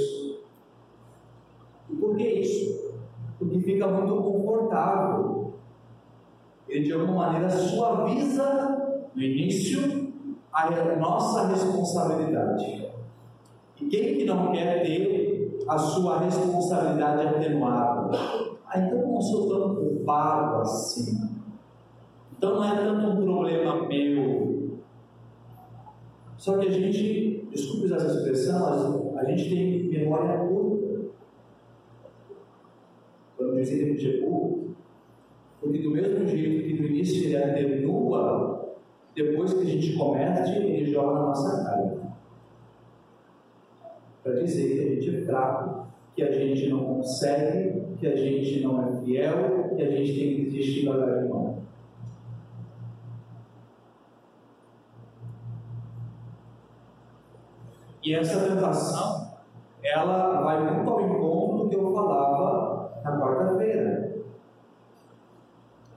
E 1.88 1.94
por 1.94 2.16
que 2.16 2.24
isso? 2.24 2.94
Porque 3.38 3.60
fica 3.60 3.86
muito 3.86 4.20
confortável. 4.20 5.54
Ele 6.68 6.84
de 6.84 6.92
alguma 6.92 7.26
maneira 7.26 7.48
suaviza 7.48 9.06
no 9.14 9.22
início 9.22 10.12
a 10.52 10.96
nossa 10.96 11.46
responsabilidade. 11.46 12.90
E 13.80 13.86
quem 13.86 14.18
que 14.18 14.24
não 14.24 14.50
quer 14.50 14.82
ter 14.82 15.64
a 15.68 15.78
sua 15.78 16.18
responsabilidade 16.18 17.28
atenuada? 17.28 18.10
Ah, 18.66 18.78
então 18.80 19.12
não 19.12 19.20
sou 19.20 19.48
tão 19.48 19.76
culpado 19.76 20.62
assim. 20.62 21.38
Então 22.36 22.56
não 22.56 22.64
é 22.64 22.76
tanto 22.76 23.06
um 23.06 23.24
problema 23.24 23.86
meu. 23.86 24.49
Só 26.40 26.56
que 26.56 26.68
a 26.68 26.70
gente, 26.70 27.46
desculpe 27.50 27.84
usar 27.84 27.96
essa 27.96 28.14
expressão, 28.14 29.12
mas 29.14 29.26
a 29.26 29.30
gente 29.30 29.50
tem 29.50 29.88
memória 29.90 30.38
curta. 30.38 31.02
Quando 33.36 33.56
diz 33.56 33.68
que 33.68 34.06
é 34.06 34.26
curto, 34.26 34.74
porque 35.60 35.78
do 35.80 35.90
mesmo 35.90 36.26
jeito 36.26 36.66
que 36.66 36.80
no 36.80 36.88
início 36.88 37.26
ele 37.26 37.36
atenua, 37.36 38.74
depois 39.14 39.52
que 39.52 39.60
a 39.60 39.66
gente 39.66 39.98
comete, 39.98 40.52
ele 40.52 40.90
joga 40.90 41.12
na 41.12 41.26
nossa 41.26 41.62
cara. 41.62 42.00
Para 44.22 44.32
dizer 44.40 44.74
que 44.74 44.80
a 44.80 44.94
gente 44.94 45.16
é 45.16 45.20
fraco, 45.26 45.88
que 46.16 46.22
a 46.22 46.32
gente 46.32 46.70
não 46.70 46.86
consegue, 46.86 47.82
que 47.98 48.06
a 48.06 48.16
gente 48.16 48.62
não 48.62 48.88
é 48.88 49.04
fiel, 49.04 49.74
que 49.76 49.82
a 49.82 49.90
gente 49.90 50.18
tem 50.18 50.36
que 50.36 50.44
desistir 50.46 50.86
da 50.86 51.28
mão. 51.28 51.49
E 58.02 58.14
essa 58.14 58.48
tentação, 58.48 59.32
ela 59.82 60.40
vai 60.40 60.74
muito 60.74 60.90
ao 60.90 61.00
encontro 61.02 61.58
do 61.58 61.68
que 61.68 61.76
eu 61.76 61.92
falava 61.92 63.00
na 63.04 63.20
quarta-feira. 63.20 64.24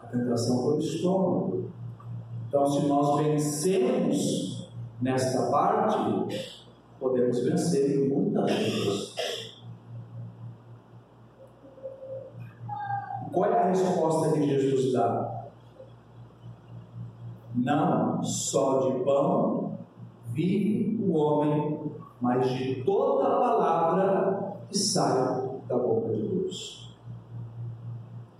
A 0.01 0.07
tentação 0.07 0.63
foi 0.63 0.75
o 0.75 0.79
estômago. 0.79 1.71
Então, 2.47 2.65
se 2.67 2.85
nós 2.87 3.17
vencemos 3.17 4.69
nesta 5.01 5.49
parte, 5.49 6.59
podemos 6.99 7.39
vencer 7.43 7.97
em 7.97 8.09
muitas 8.09 8.51
coisas. 8.51 9.13
Qual 13.31 13.51
é 13.51 13.59
a 13.59 13.67
resposta 13.69 14.33
que 14.33 14.45
Jesus 14.45 14.93
dá? 14.93 15.45
Não 17.55 18.23
só 18.23 18.89
de 18.89 19.03
pão 19.03 19.72
vive 20.33 20.99
o 21.01 21.15
homem, 21.15 21.91
mas 22.19 22.49
de 22.49 22.83
toda 22.83 23.27
a 23.27 23.39
palavra 23.39 24.55
que 24.67 24.77
sai 24.77 25.43
da 25.67 25.77
boca 25.77 26.09
de 26.09 26.27
Deus. 26.27 26.95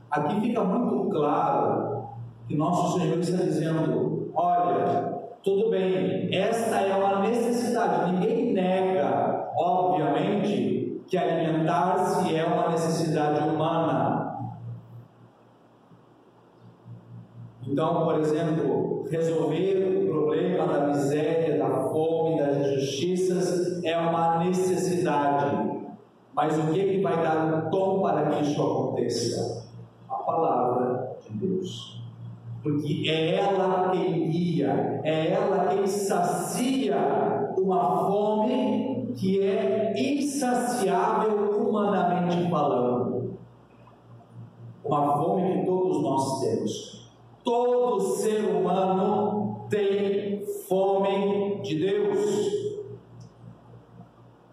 Aqui 0.10 0.41
fica 0.41 0.63
muito 0.63 1.10
claro 1.10 2.08
que 2.47 2.56
nosso 2.56 2.99
Senhor 2.99 3.17
está 3.19 3.43
dizendo: 3.43 4.32
olha, 4.36 5.21
tudo 5.43 5.69
bem, 5.69 6.34
esta 6.34 6.77
é 6.82 6.95
uma 6.95 7.21
necessidade, 7.21 8.12
ninguém 8.12 8.53
nega, 8.53 9.51
obviamente, 9.58 11.01
que 11.08 11.17
alimentar-se 11.17 12.36
é 12.36 12.45
uma 12.45 12.69
necessidade 12.69 13.47
humana. 13.47 14.23
Então, 17.65 18.03
por 18.03 18.19
exemplo, 18.19 18.92
resolver 19.13 20.02
o 20.02 20.08
problema 20.08 20.65
da 20.65 20.88
miséria, 20.88 21.60
da 21.60 21.69
fome, 21.89 22.39
das 22.39 22.58
injustiças 22.58 23.84
é 23.84 23.95
uma 23.95 24.43
necessidade. 24.43 25.82
Mas 26.34 26.58
o 26.58 26.73
que, 26.73 26.82
é 26.82 26.86
que 26.86 27.02
vai 27.02 27.21
dar 27.21 27.45
um 27.45 27.69
tom 27.69 28.02
para 28.02 28.26
que 28.32 28.43
isso 28.43 28.60
aconteça? 28.60 29.67
A 30.10 30.15
palavra 30.15 31.15
de 31.21 31.38
Deus. 31.38 32.02
Porque 32.63 33.08
é 33.08 33.36
ela 33.36 33.91
quem 33.91 34.30
guia, 34.30 35.02
é 35.04 35.32
ela 35.32 35.67
quem 35.67 35.86
sacia 35.86 37.54
uma 37.56 38.08
fome 38.08 39.13
que 39.15 39.43
é 39.43 39.93
insaciável 39.95 41.52
humanamente 41.62 42.49
falando. 42.49 43.38
Uma 44.84 45.17
fome 45.17 45.60
que 45.60 45.65
todos 45.65 46.02
nós 46.02 46.39
temos 46.41 46.92
Todo 47.43 47.99
ser 48.17 48.45
humano 48.45 49.67
tem 49.69 50.45
fome 50.67 51.62
de 51.62 51.79
Deus, 51.79 52.53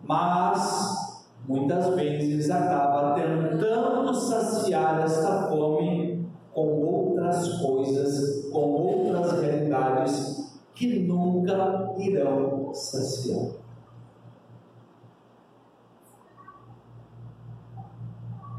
mas 0.03 1.27
muitas 1.47 1.95
vezes 1.95 2.51
acaba 2.51 3.15
tentando 3.15 4.13
saciar 4.15 5.01
esta 5.05 5.49
fome 5.49 6.29
com 6.53 6.83
outras 6.83 7.61
coisas, 7.63 8.51
com 8.51 8.73
outras 8.73 9.41
realidades 9.41 10.61
que 10.75 10.99
nunca 11.01 11.95
irão 11.99 12.75
saciar. 12.75 13.61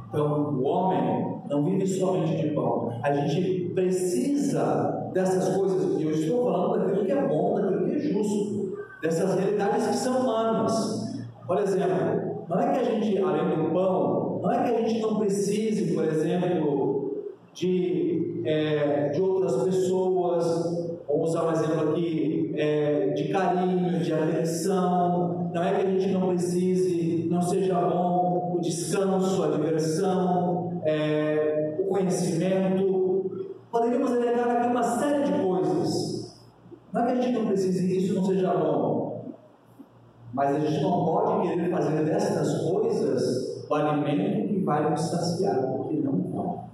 Então, 0.07 0.55
o 0.55 0.63
homem 0.63 1.40
não 1.51 1.65
vive 1.65 1.85
somente 1.85 2.37
de 2.37 2.55
pão. 2.55 2.97
A 3.03 3.11
gente 3.11 3.71
precisa 3.75 5.09
dessas 5.13 5.57
coisas, 5.57 5.99
e 5.99 6.03
eu 6.03 6.11
estou 6.11 6.45
falando 6.45 6.85
daquilo 6.85 7.05
que 7.05 7.11
é 7.11 7.27
bom, 7.27 7.59
daquilo 7.59 7.85
que 7.89 7.95
é 7.95 7.99
justo, 7.99 8.77
dessas 9.01 9.35
realidades 9.35 9.87
que 9.87 9.95
são 9.95 10.21
humanas. 10.21 11.27
Por 11.45 11.57
exemplo, 11.59 12.45
não 12.47 12.57
é 12.57 12.71
que 12.71 12.79
a 12.79 12.83
gente, 12.83 13.17
além 13.17 13.63
do 13.63 13.73
pão, 13.73 14.39
não 14.41 14.49
é 14.49 14.63
que 14.63 14.75
a 14.75 14.87
gente 14.87 15.01
não 15.01 15.19
precise, 15.19 15.93
por 15.93 16.05
exemplo, 16.05 17.25
de, 17.53 18.41
é, 18.45 19.09
de 19.09 19.21
outras 19.21 19.61
pessoas, 19.63 21.01
vamos 21.05 21.31
usar 21.31 21.49
um 21.49 21.51
exemplo 21.51 21.89
aqui, 21.91 22.53
é, 22.55 23.09
de 23.09 23.27
carinho, 23.27 23.99
de 23.99 24.13
atenção, 24.13 25.51
não 25.53 25.61
é 25.61 25.73
que 25.73 25.85
a 25.85 25.89
gente 25.89 26.07
não 26.13 26.29
precise, 26.29 27.27
não 27.29 27.41
seja 27.41 27.75
bom 27.75 28.55
o 28.55 28.61
descanso, 28.61 29.43
a 29.43 29.47
diversão, 29.47 30.60
é, 30.83 31.77
o 31.79 31.85
conhecimento. 31.85 33.49
Poderíamos 33.71 34.11
elevar 34.11 34.57
aqui 34.57 34.67
uma 34.67 34.83
série 34.83 35.23
de 35.23 35.43
coisas. 35.43 36.41
Não 36.91 37.01
é 37.01 37.05
que 37.05 37.11
a 37.11 37.21
gente 37.21 37.39
não 37.39 37.47
precise 37.47 37.97
isso 37.97 38.15
não 38.15 38.25
seja 38.25 38.53
bom, 38.53 39.31
mas 40.33 40.55
a 40.55 40.59
gente 40.59 40.81
não 40.81 41.05
pode 41.05 41.47
querer 41.47 41.71
fazer 41.71 42.03
dessas 42.03 42.69
coisas 42.69 43.65
o 43.69 43.73
alimento 43.73 44.49
que 44.49 44.59
vai 44.59 44.89
nos 44.89 44.99
saciar, 44.99 45.61
porque 45.67 45.95
não 45.97 46.21
vai. 46.31 46.65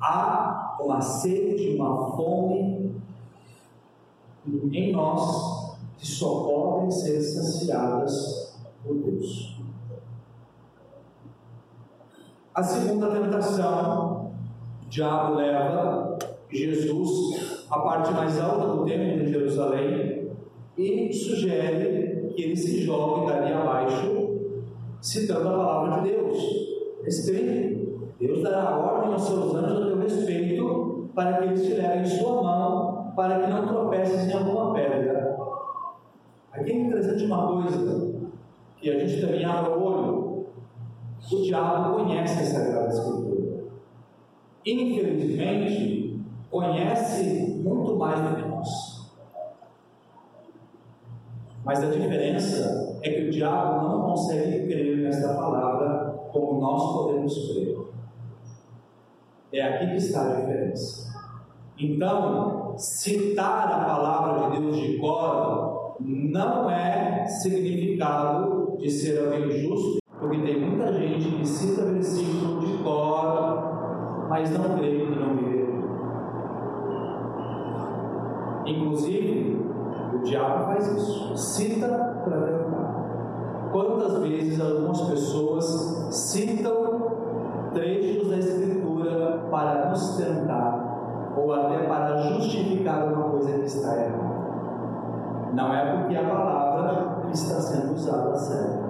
Há 0.00 0.78
uma 0.80 1.00
sede, 1.00 1.76
uma 1.76 2.16
fome 2.16 3.02
em 4.72 4.92
nós 4.92 5.76
que 5.98 6.06
só 6.06 6.44
podem 6.44 6.90
ser 6.90 7.20
saciadas 7.20 8.56
por 8.82 8.96
Deus. 8.96 9.53
A 12.54 12.62
segunda 12.62 13.08
tentação, 13.08 14.30
o 14.86 14.88
diabo 14.88 15.34
leva 15.34 16.16
Jesus 16.48 17.66
à 17.68 17.80
parte 17.80 18.12
mais 18.12 18.40
alta 18.40 18.68
do 18.68 18.84
templo 18.84 19.24
de 19.24 19.32
Jerusalém 19.32 20.30
e 20.78 21.12
sugere 21.12 22.30
que 22.32 22.42
ele 22.44 22.54
se 22.54 22.82
jogue 22.82 23.26
dali 23.26 23.52
abaixo, 23.52 24.38
citando 25.00 25.48
a 25.48 25.52
palavra 25.52 26.02
de 26.02 26.10
Deus. 26.10 26.38
Respeite. 27.02 27.88
Deus 28.20 28.40
dará 28.44 28.76
ordem 28.76 29.14
aos 29.14 29.22
seus 29.22 29.52
anjos 29.52 29.82
a 29.82 29.86
teu 29.86 29.98
respeito 29.98 31.10
para 31.12 31.38
que 31.38 31.44
eles 31.46 31.62
te 31.62 31.74
levem 31.74 32.04
sua 32.04 32.40
mão, 32.40 33.12
para 33.16 33.40
que 33.40 33.50
não 33.50 33.66
tropeces 33.66 34.28
em 34.28 34.32
alguma 34.32 34.72
pedra. 34.72 35.36
Aqui 36.52 36.70
é 36.70 36.76
interessante 36.76 37.24
uma 37.24 37.48
coisa, 37.48 38.14
que 38.76 38.90
a 38.90 38.98
gente 39.00 39.20
também 39.20 39.44
abre 39.44 39.72
o 39.72 39.82
olho. 39.82 40.23
O 41.32 41.42
diabo 41.42 41.94
conhece 41.94 42.40
a 42.40 42.44
Sagrada 42.44 42.88
Escritura. 42.88 43.64
Infelizmente, 44.66 46.20
conhece 46.50 47.60
muito 47.62 47.96
mais 47.96 48.20
do 48.20 48.36
que 48.36 48.48
nós. 48.48 48.68
Mas 51.64 51.82
a 51.82 51.90
diferença 51.90 52.98
é 53.02 53.10
que 53.10 53.28
o 53.28 53.30
diabo 53.30 53.88
não 53.88 54.02
consegue 54.02 54.66
crer 54.66 54.98
nesta 54.98 55.34
palavra 55.34 56.14
como 56.30 56.60
nós 56.60 56.92
podemos 56.92 57.34
crer. 57.48 57.78
É 59.52 59.62
aqui 59.62 59.86
que 59.86 59.96
está 59.96 60.30
a 60.30 60.40
diferença. 60.40 61.14
Então, 61.78 62.74
citar 62.76 63.72
a 63.72 63.84
palavra 63.84 64.50
de 64.50 64.60
Deus 64.60 64.76
de 64.76 64.98
cor 64.98 65.96
não 66.00 66.70
é 66.70 67.26
significado 67.26 68.76
de 68.78 68.90
ser 68.90 69.18
alguém 69.24 69.50
justo, 69.50 69.98
porque 70.18 70.38
tem 70.42 70.60
que 71.44 71.48
cita 71.48 71.82
versículo 71.84 72.58
de 72.60 72.82
cor, 72.82 74.26
mas 74.30 74.50
não 74.50 74.78
crê 74.78 75.04
e 75.04 75.14
não 75.14 75.36
vê. 75.36 75.64
Inclusive, 78.66 79.62
o 80.14 80.18
diabo 80.20 80.64
faz 80.64 80.86
isso, 80.96 81.36
cita 81.36 81.86
para 82.24 82.36
derrotar. 82.38 83.68
Quantas 83.70 84.18
vezes 84.20 84.58
algumas 84.58 85.02
pessoas 85.02 85.66
citam 86.10 87.12
trechos 87.74 88.30
da 88.30 88.38
Escritura 88.38 89.46
para 89.50 89.90
nos 89.90 90.16
tentar 90.16 91.32
ou 91.36 91.52
até 91.52 91.86
para 91.86 92.16
justificar 92.22 93.12
uma 93.12 93.28
coisa 93.28 93.58
que 93.58 93.66
está 93.66 93.96
errada. 93.96 94.34
Não 95.52 95.74
é 95.74 95.98
porque 95.98 96.16
a 96.16 96.24
palavra 96.24 97.28
está 97.30 97.60
sendo 97.60 97.92
usada 97.92 98.34
certa. 98.34 98.84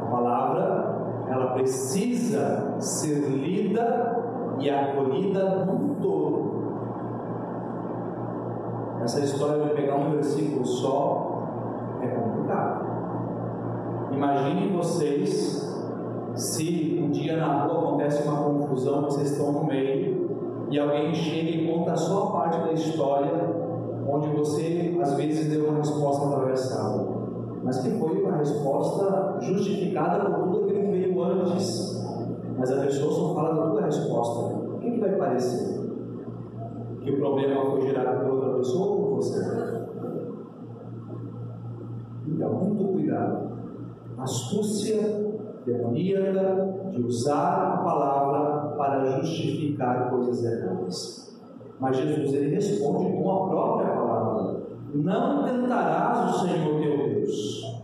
A 0.00 0.06
palavra, 0.10 0.95
ela 1.28 1.52
precisa 1.52 2.76
ser 2.78 3.28
lida 3.28 4.24
e 4.58 4.70
acolhida 4.70 5.64
no 5.64 5.94
todo. 5.96 6.56
Essa 9.02 9.20
história 9.20 9.64
de 9.64 9.70
pegar 9.74 9.96
um 9.96 10.10
versículo 10.12 10.64
só 10.64 11.42
é 12.00 12.06
complicado. 12.08 12.86
Imaginem 14.12 14.76
vocês 14.76 15.66
se 16.34 17.00
um 17.02 17.10
dia 17.10 17.36
na 17.36 17.64
rua 17.64 17.78
acontece 17.78 18.26
uma 18.26 18.42
confusão, 18.42 19.02
vocês 19.02 19.32
estão 19.32 19.52
no 19.52 19.64
meio 19.64 20.66
e 20.70 20.78
alguém 20.78 21.14
chega 21.14 21.50
e 21.50 21.66
conta 21.66 21.92
a 21.92 21.96
sua 21.96 22.30
parte 22.32 22.58
da 22.60 22.72
história, 22.72 23.30
onde 24.08 24.28
você 24.28 24.96
às 25.00 25.14
vezes 25.14 25.50
deu 25.50 25.68
uma 25.68 25.78
resposta 25.78 26.26
atravessada, 26.26 27.06
mas 27.62 27.78
que 27.78 27.90
foi 27.98 28.22
uma 28.22 28.36
resposta 28.36 29.38
justificada 29.40 30.30
por 30.30 30.52
tudo 30.52 30.65
antes. 31.46 32.04
Mas 32.58 32.72
a 32.72 32.80
pessoa 32.80 33.12
só 33.12 33.34
fala 33.34 33.54
da 33.54 33.70
tua 33.70 33.82
resposta. 33.82 34.56
O 34.56 34.78
que, 34.78 34.90
que 34.90 35.00
vai 35.00 35.16
parecer? 35.16 35.80
Que 37.02 37.10
o 37.10 37.16
problema 37.18 37.70
foi 37.70 37.82
gerado 37.82 38.24
por 38.24 38.34
outra 38.34 38.54
pessoa 38.58 38.86
ou 38.86 38.96
por 38.96 39.16
você? 39.16 39.86
Então, 42.26 42.52
muito 42.54 42.92
cuidado. 42.92 43.56
Astúcia 44.18 45.26
demoníaca 45.64 46.90
de 46.90 47.02
usar 47.02 47.74
a 47.74 47.76
palavra 47.78 48.74
para 48.76 49.04
justificar 49.20 50.10
coisas 50.10 50.42
erradas. 50.44 51.38
Mas 51.78 51.96
Jesus 51.96 52.32
ele 52.32 52.54
responde 52.54 53.12
com 53.12 53.30
a 53.30 53.48
própria 53.48 53.94
palavra: 53.94 54.62
Não 54.94 55.44
tentarás 55.44 56.34
o 56.34 56.38
Senhor 56.38 56.80
teu 56.80 56.96
Deus. 56.96 57.82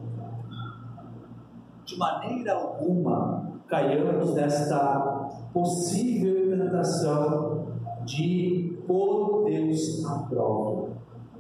De 1.84 1.98
maneira 1.98 2.54
alguma 2.54 3.41
caiamos 3.72 4.34
nesta 4.34 5.30
possível 5.50 6.50
tentação 6.50 7.68
de 8.04 8.76
pôr 8.86 9.44
Deus 9.46 10.04
à 10.04 10.18
prova. 10.28 10.90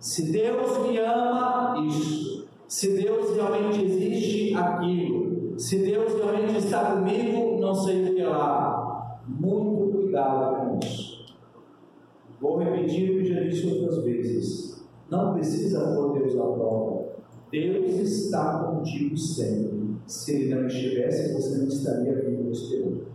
Se 0.00 0.32
Deus 0.32 0.78
me 0.78 0.98
ama, 0.98 1.84
isso. 1.86 2.48
Se 2.66 2.96
Deus 2.96 3.36
realmente 3.36 3.84
existe, 3.84 4.54
aquilo. 4.54 5.60
Se 5.60 5.84
Deus 5.84 6.14
realmente 6.14 6.56
está 6.56 6.96
comigo, 6.96 7.60
não 7.60 7.74
sei 7.74 8.02
o 8.02 8.14
que 8.14 8.22
lá. 8.22 9.20
Muito 9.28 9.98
cuidado 9.98 10.70
com 10.70 10.78
isso. 10.78 11.36
Vou 12.40 12.56
repetir 12.56 13.10
o 13.10 13.18
que 13.18 13.26
já 13.26 13.42
disse 13.42 13.66
outras 13.66 14.02
vezes. 14.04 14.86
Não 15.10 15.34
precisa 15.34 15.94
pôr 15.94 16.18
Deus 16.18 16.32
à 16.32 16.44
prova. 16.44 17.04
Deus 17.50 17.92
está 18.00 18.64
contigo 18.64 19.18
sempre. 19.18 19.81
Se 20.06 20.34
Ele 20.34 20.54
não 20.54 20.66
estivesse, 20.66 21.32
você 21.32 21.58
não 21.58 21.68
estaria 21.68 22.14
vivo 22.14 22.50
esperando. 22.50 23.06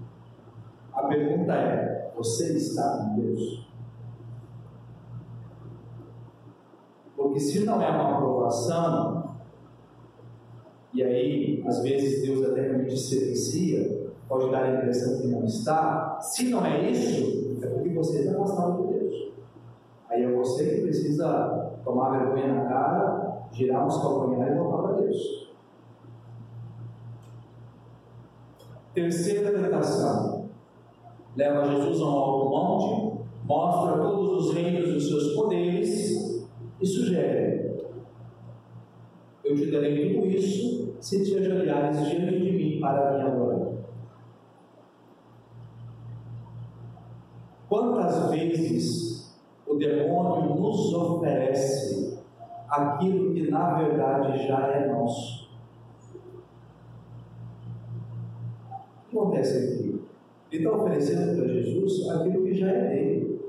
A 0.94 1.04
pergunta 1.04 1.54
é: 1.54 2.12
você 2.16 2.54
está 2.54 2.98
com 2.98 3.22
Deus? 3.22 3.68
Porque 7.16 7.40
se 7.40 7.66
não 7.66 7.82
é 7.82 7.90
uma 7.90 8.16
aprovação, 8.16 9.36
e 10.94 11.04
aí, 11.04 11.64
às 11.68 11.82
vezes, 11.84 12.24
Deus 12.24 12.44
até 12.44 12.62
realmente 12.62 12.98
silencia, 12.98 14.12
pode 14.28 14.50
dar 14.50 14.64
a 14.64 14.78
impressão 14.78 15.22
que 15.22 15.28
não 15.28 15.46
está. 15.46 16.20
Se 16.22 16.50
não 16.50 16.66
é 16.66 16.90
isso, 16.90 17.58
é 17.62 17.68
porque 17.68 17.90
você 17.90 18.22
está 18.22 18.32
afastado 18.32 18.88
de 18.88 18.94
Deus. 18.94 19.34
Aí 20.10 20.24
é 20.24 20.32
você 20.32 20.66
que 20.66 20.82
precisa 20.82 21.80
tomar 21.84 22.18
vergonha 22.18 22.54
na 22.54 22.66
cara, 22.66 23.48
girar 23.52 23.86
uns 23.86 24.02
calcanhares 24.02 24.56
e 24.56 24.58
voltar 24.58 24.84
para 24.84 25.02
Deus. 25.02 25.47
Terceira 28.98 29.52
tentação. 29.52 30.50
Leva 31.36 31.68
Jesus 31.68 32.02
a 32.02 32.04
um 32.04 32.18
alto 32.18 32.50
monte, 32.50 33.28
mostra 33.44 34.02
todos 34.02 34.48
os 34.48 34.56
reinos 34.56 34.92
dos 34.92 35.08
seus 35.08 35.36
poderes 35.36 36.48
e 36.82 36.86
sugere: 36.88 37.80
Eu 39.46 39.56
te 39.56 39.70
darei 39.70 40.16
tudo 40.16 40.26
isso 40.26 40.96
se 41.00 41.24
te 41.24 41.38
ajoelhares 41.38 42.08
diante 42.08 42.40
de 42.40 42.52
mim 42.54 42.80
para 42.80 43.20
me 43.20 43.22
adorar. 43.22 43.68
Quantas 47.70 48.32
vezes 48.32 49.38
o 49.68 49.76
demônio 49.76 50.56
nos 50.56 50.92
oferece 50.96 52.18
aquilo 52.68 53.32
que 53.36 53.48
na 53.48 53.76
verdade 53.76 54.48
já 54.48 54.70
é 54.70 54.92
nosso? 54.92 55.46
O 59.07 59.07
que 59.07 59.07
acontece 59.22 59.58
aqui? 59.58 60.02
Ele 60.52 60.64
está 60.64 60.78
oferecendo 60.78 61.38
para 61.38 61.48
Jesus 61.48 62.10
aquilo 62.10 62.44
que 62.44 62.54
já 62.54 62.70
é 62.70 62.90
dele. 62.90 63.42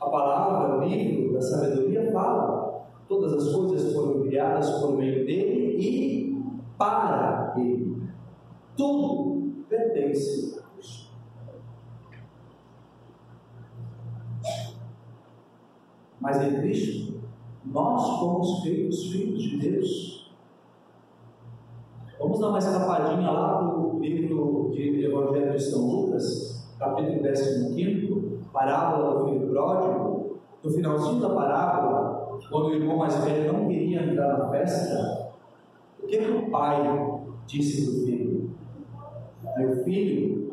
A 0.00 0.08
palavra, 0.08 0.78
o 0.78 0.88
livro 0.88 1.32
da 1.32 1.40
sabedoria 1.40 2.12
fala: 2.12 2.86
todas 3.08 3.32
as 3.32 3.52
coisas 3.52 3.92
foram 3.92 4.22
criadas 4.22 4.70
por 4.80 4.96
meio 4.96 5.26
dele 5.26 5.76
e 5.78 6.42
para 6.78 7.54
Ele. 7.56 8.02
Tudo 8.76 9.64
pertence 9.68 10.58
a 10.58 10.62
Cristo. 10.74 11.10
Mas 16.20 16.42
em 16.42 16.60
Cristo, 16.60 17.20
nós 17.64 18.20
fomos 18.20 18.62
feitos 18.62 19.10
filhos 19.10 19.42
de 19.42 19.56
Deus. 19.58 20.25
Vamos 22.36 22.40
dar 22.40 22.48
uma 22.50 22.58
escapadinha 22.58 23.30
lá 23.30 23.56
para 23.56 23.78
o 23.78 23.98
livro 23.98 24.70
de 24.70 25.06
Evangelho 25.06 25.52
de 25.52 25.62
São 25.62 25.86
Lucas, 25.86 26.68
capítulo 26.78 27.22
15, 27.22 28.40
parábola 28.52 29.20
do 29.20 29.30
filho 29.30 29.48
pródigo. 29.48 30.36
No 30.62 30.70
finalzinho 30.70 31.22
da 31.22 31.30
parábola, 31.30 32.38
quando 32.50 32.66
o 32.66 32.74
irmão 32.74 32.98
mais 32.98 33.24
velho 33.24 33.50
não 33.50 33.66
queria 33.66 34.02
entrar 34.02 34.36
na 34.36 34.50
festa, 34.50 35.32
o 36.02 36.06
que, 36.06 36.18
que 36.18 36.30
o 36.30 36.50
pai 36.50 36.82
disse 37.46 37.86
para 37.86 38.02
o 38.02 38.04
filho? 38.04 38.50
Meu 39.56 39.84
filho, 39.84 40.52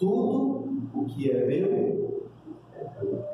tudo 0.00 0.64
o 0.92 1.04
que 1.04 1.30
é 1.30 1.46
meu 1.46 2.00
é 2.74 2.84
teu. 2.84 3.24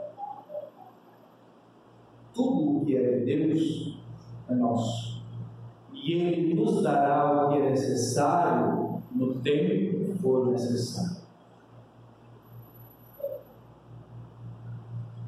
Tudo 2.34 2.76
o 2.76 2.84
que 2.84 2.94
é 2.94 3.20
de 3.20 3.24
Deus 3.24 3.98
é 4.50 4.54
nosso. 4.54 5.15
Nos 6.66 6.82
dará 6.82 7.46
o 7.46 7.48
que 7.48 7.58
é 7.58 7.70
necessário 7.70 9.00
no 9.14 9.34
tempo 9.36 10.04
que 10.04 10.18
for 10.20 10.48
necessário. 10.48 11.18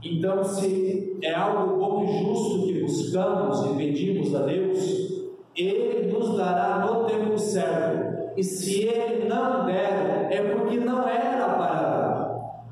Então, 0.03 0.42
se 0.42 1.16
é 1.22 1.33
algo 1.33 1.79
bom 1.79 2.03
e 2.03 2.24
justo 2.24 2.66
que 2.66 2.81
buscamos 2.81 3.66
e 3.66 3.77
pedimos 3.77 4.35
a 4.35 4.46
Deus, 4.46 5.29
ele 5.55 6.11
nos 6.12 6.37
dará 6.37 6.85
no 6.85 7.05
tempo 7.05 7.38
certo. 7.38 8.33
E 8.37 8.42
se 8.42 8.83
Ele 8.83 9.29
não 9.29 9.64
der, 9.64 10.27
é 10.33 10.42
porque 10.55 10.79
não 10.79 11.07
era 11.07 11.55
para 11.55 11.83
dar. 11.83 12.64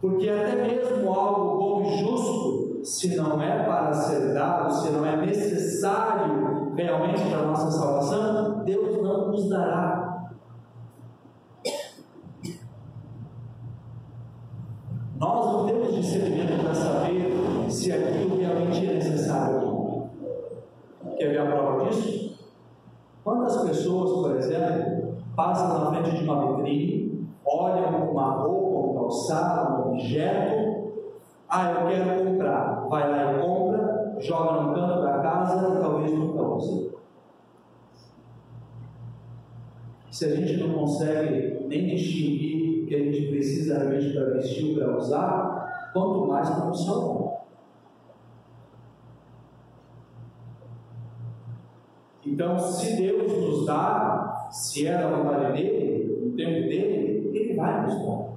Porque 0.00 0.30
até 0.30 0.54
mesmo 0.66 1.12
algo 1.12 1.58
bom 1.58 1.82
e 1.90 1.98
justo, 1.98 2.67
se 2.88 3.14
não 3.16 3.40
é 3.42 3.64
para 3.64 3.92
ser 3.92 4.32
dado, 4.32 4.72
se 4.72 4.90
não 4.90 5.04
é 5.04 5.14
necessário 5.18 6.72
realmente 6.74 7.22
para 7.28 7.40
a 7.40 7.46
nossa 7.46 7.70
salvação, 7.70 8.64
Deus 8.64 9.02
não 9.02 9.28
nos 9.28 9.46
dará. 9.50 10.30
Nós 15.18 15.52
não 15.52 15.66
temos 15.66 15.94
discernimento 15.96 16.62
para 16.62 16.74
saber 16.74 17.70
se 17.70 17.92
aquilo 17.92 18.38
realmente 18.38 18.86
é 18.86 18.94
necessário. 18.94 20.08
Quer 21.18 21.28
ver 21.28 21.40
a 21.40 21.46
prova 21.46 21.84
disso? 21.84 22.38
Quantas 23.22 23.56
pessoas, 23.64 24.12
por 24.12 24.36
exemplo, 24.36 25.14
passam 25.36 25.78
na 25.78 25.90
frente 25.90 26.16
de 26.16 26.24
uma 26.24 26.56
vitrine, 26.56 27.28
olham 27.44 28.10
uma 28.10 28.36
roupa, 28.36 28.88
um 28.88 28.94
calçado, 28.94 29.82
um 29.82 29.92
objeto, 29.92 30.87
ah, 31.48 31.70
eu 31.70 31.88
quero 31.88 32.24
comprar, 32.24 32.86
vai 32.88 33.10
lá 33.10 33.32
e 33.32 33.40
compra, 33.40 34.16
joga 34.20 34.62
no 34.62 34.74
canto 34.74 35.02
da 35.02 35.18
casa 35.20 35.76
e 35.76 35.80
talvez 35.80 36.12
nunca 36.12 36.42
use. 36.42 36.90
Se 40.10 40.24
a 40.26 40.36
gente 40.36 40.56
não 40.58 40.74
consegue 40.80 41.66
nem 41.66 41.86
distinguir 41.86 42.82
o 42.82 42.86
que 42.86 42.94
a 42.94 42.98
gente 42.98 43.28
precisa 43.28 43.78
realmente 43.78 44.12
para 44.12 44.30
vestir 44.34 44.70
ou 44.70 44.74
para 44.74 44.96
usar, 44.96 45.90
quanto 45.92 46.26
mais 46.26 46.50
para 46.50 46.70
o 46.70 46.74
salvar. 46.74 47.38
Então, 52.26 52.58
se 52.58 52.96
Deus 52.96 53.32
nos 53.32 53.64
dá, 53.64 54.48
se 54.50 54.86
é 54.86 54.98
da 54.98 55.16
vontade 55.16 55.52
dele, 55.52 56.26
no 56.26 56.36
tempo 56.36 56.68
dele, 56.68 57.30
ele 57.32 57.54
vai 57.54 57.86
nos 57.86 57.94
dar. 58.04 58.28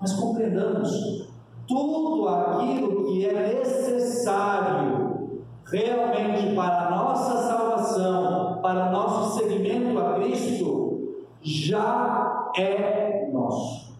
Mas 0.00 0.12
compreendamos, 0.12 1.29
tudo 1.70 2.28
aquilo 2.28 3.04
que 3.06 3.24
é 3.26 3.58
necessário 3.58 5.44
realmente 5.64 6.52
para 6.56 6.88
a 6.88 6.90
nossa 6.90 7.36
salvação, 7.46 8.60
para 8.60 8.88
o 8.88 8.92
nosso 8.92 9.38
seguimento 9.38 9.96
a 9.96 10.14
Cristo, 10.14 11.28
já 11.40 12.50
é 12.56 13.30
nosso. 13.32 13.96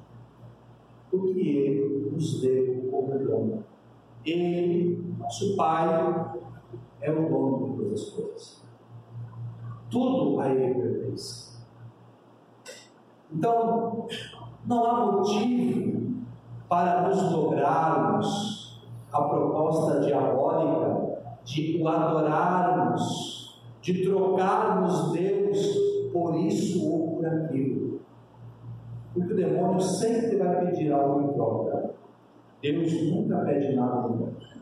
Porque 1.08 1.40
Ele 1.40 2.10
nos 2.10 2.40
deu 2.40 2.90
como 2.90 3.18
dom. 3.20 3.62
Ele, 4.26 5.14
nosso 5.16 5.56
Pai, 5.56 6.34
é 7.00 7.12
o 7.12 7.28
dono 7.28 7.70
de 7.70 7.76
todas 7.76 8.02
as 8.02 8.10
coisas. 8.10 8.62
Tudo 9.88 10.40
a 10.40 10.48
Ele 10.48 10.74
pertence. 10.74 11.56
Então, 13.32 14.08
não 14.66 14.84
há 14.84 15.12
motivo 15.12 16.09
para 16.70 17.08
nos 17.08 17.20
dobrarmos 17.30 18.80
à 19.12 19.22
proposta 19.22 19.98
diabólica 19.98 21.18
de 21.44 21.82
o 21.82 21.88
adorarmos, 21.88 23.60
de 23.82 24.04
trocarmos 24.04 25.10
Deus 25.10 26.10
por 26.12 26.36
isso 26.36 26.88
ou 26.88 27.16
por 27.16 27.26
aquilo. 27.26 28.00
Porque 29.12 29.32
o 29.32 29.36
demônio 29.36 29.80
sempre 29.80 30.36
vai 30.36 30.64
pedir 30.64 30.92
algo 30.92 31.22
em 31.22 31.32
troca. 31.32 31.90
Deus 32.62 33.02
nunca 33.10 33.38
pede 33.38 33.74
nada 33.74 34.08
em 34.08 34.18
troca. 34.18 34.60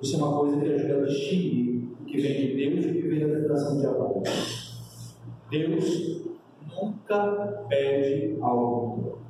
Isso 0.00 0.16
é 0.16 0.24
uma 0.24 0.38
coisa 0.38 0.58
que 0.58 0.72
ajuda 0.72 1.02
a 1.02 1.06
distinguir 1.06 1.94
que 2.06 2.20
vem 2.22 2.46
de 2.46 2.54
Deus 2.56 2.86
e 2.86 3.02
que 3.02 3.08
vem 3.08 3.28
da 3.28 3.40
tentação 3.40 3.78
diabólica. 3.78 4.30
Deus 5.50 6.22
nunca 6.74 7.66
pede 7.68 8.38
algo. 8.40 9.23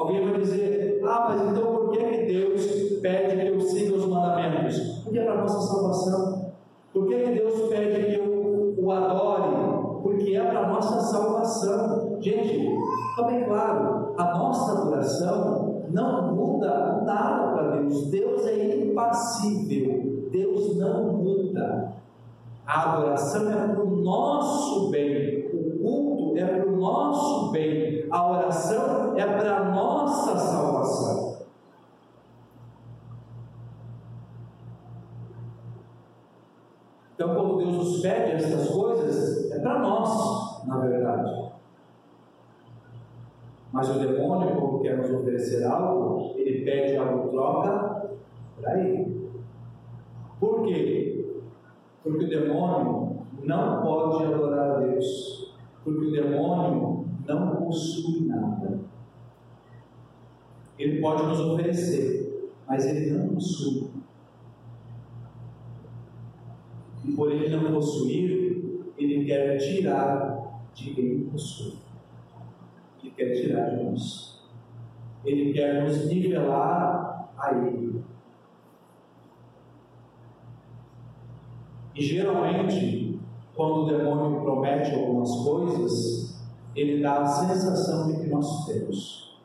Alguém 0.00 0.30
vai 0.30 0.40
dizer, 0.40 0.98
ah, 1.04 1.26
mas 1.28 1.50
então 1.50 1.74
por 1.74 1.90
que, 1.90 1.98
que 1.98 2.32
Deus 2.32 2.64
pede 3.02 3.36
que 3.36 3.48
eu 3.48 3.60
siga 3.60 3.96
os 3.96 4.06
mandamentos? 4.06 4.78
Porque 5.04 5.18
é 5.18 5.24
para 5.24 5.34
a 5.34 5.40
nossa 5.42 5.60
salvação. 5.60 6.52
Por 6.92 7.06
que, 7.06 7.18
que 7.18 7.30
Deus 7.32 7.68
pede 7.68 8.04
que 8.06 8.14
eu 8.14 8.74
o 8.78 8.90
adore? 8.90 10.00
Porque 10.02 10.34
é 10.34 10.42
para 10.42 10.60
a 10.60 10.68
nossa 10.68 11.00
salvação. 11.00 12.16
Gente, 12.18 12.66
está 13.10 13.24
bem 13.24 13.44
claro, 13.44 14.14
a 14.16 14.38
nossa 14.38 14.72
adoração 14.72 15.82
não 15.90 16.34
muda 16.34 17.02
nada 17.04 17.52
para 17.52 17.76
Deus. 17.76 18.06
Deus 18.06 18.46
é 18.46 18.76
impassível. 18.76 20.28
Deus 20.30 20.78
não 20.78 21.12
muda. 21.12 21.92
A 22.70 22.92
adoração 22.92 23.50
é 23.50 23.66
para 23.66 23.82
o 23.82 23.96
nosso 23.96 24.90
bem, 24.90 25.48
o 25.52 25.82
culto 25.82 26.38
é 26.38 26.46
para 26.46 26.68
o 26.68 26.76
nosso 26.76 27.50
bem, 27.50 28.06
a 28.08 28.30
oração 28.30 29.18
é 29.18 29.26
para 29.26 29.56
a 29.56 29.64
nossa 29.72 30.38
salvação. 30.38 31.40
Então, 37.12 37.34
quando 37.34 37.58
Deus 37.58 37.74
nos 37.74 38.00
pede 38.02 38.36
essas 38.36 38.68
coisas, 38.68 39.50
é 39.50 39.58
para 39.58 39.80
nós, 39.80 40.64
na 40.64 40.78
verdade. 40.78 41.50
Mas 43.72 43.88
o 43.88 43.98
demônio, 43.98 44.54
quando 44.54 44.80
quer 44.80 44.96
nos 44.96 45.10
oferecer 45.10 45.64
algo, 45.64 46.34
ele 46.36 46.64
pede 46.64 46.96
algo 46.96 47.30
troca 47.30 48.10
para 48.60 48.78
ele. 48.78 49.28
Por 50.38 50.62
quê? 50.62 51.19
Porque 52.02 52.24
o 52.24 52.28
demônio 52.28 53.26
não 53.44 53.82
pode 53.82 54.24
adorar 54.24 54.70
a 54.70 54.80
Deus. 54.80 55.54
Porque 55.84 56.06
o 56.06 56.12
demônio 56.12 57.06
não 57.26 57.56
possui 57.56 58.26
nada. 58.26 58.80
Ele 60.78 61.00
pode 61.00 61.24
nos 61.24 61.40
oferecer, 61.40 62.50
mas 62.66 62.86
ele 62.86 63.10
não 63.10 63.28
possui. 63.34 63.90
E 67.04 67.12
por 67.12 67.32
ele 67.32 67.54
não 67.54 67.72
possuir, 67.72 68.92
ele 68.96 69.24
quer 69.24 69.58
tirar 69.58 70.62
de 70.74 70.94
quem 70.94 71.24
possui. 71.24 71.78
Ele 73.02 73.12
quer 73.12 73.34
tirar 73.34 73.70
de 73.70 73.84
nós. 73.84 74.40
Ele 75.24 75.52
quer 75.52 75.82
nos 75.82 76.06
nivelar 76.06 77.30
a 77.36 77.54
ele. 77.54 78.02
E 81.94 82.02
geralmente, 82.02 83.18
quando 83.54 83.82
o 83.82 83.86
demônio 83.86 84.40
promete 84.40 84.94
algumas 84.94 85.30
coisas, 85.44 86.40
ele 86.74 87.02
dá 87.02 87.22
a 87.22 87.26
sensação 87.26 88.06
de 88.06 88.20
que 88.20 88.28
nós 88.28 88.66
temos. 88.66 89.40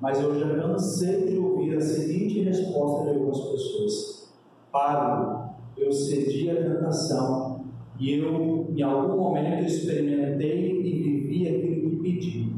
Mas 0.00 0.20
eu 0.20 0.38
já 0.38 0.54
cansei 0.56 1.26
de 1.26 1.38
ouvir 1.38 1.76
a 1.76 1.80
seguinte 1.80 2.40
resposta 2.42 3.04
de 3.04 3.18
algumas 3.18 3.40
pessoas: 3.40 4.32
Padre, 4.72 5.50
eu 5.76 5.92
cedi 5.92 6.50
à 6.50 6.56
tentação 6.56 7.64
e 7.98 8.14
eu, 8.14 8.68
em 8.74 8.82
algum 8.82 9.18
momento, 9.18 9.64
experimentei 9.64 10.80
e 10.80 11.02
vivi 11.02 11.48
aquilo 11.48 11.90
que 11.90 11.96
pedi. 11.96 12.52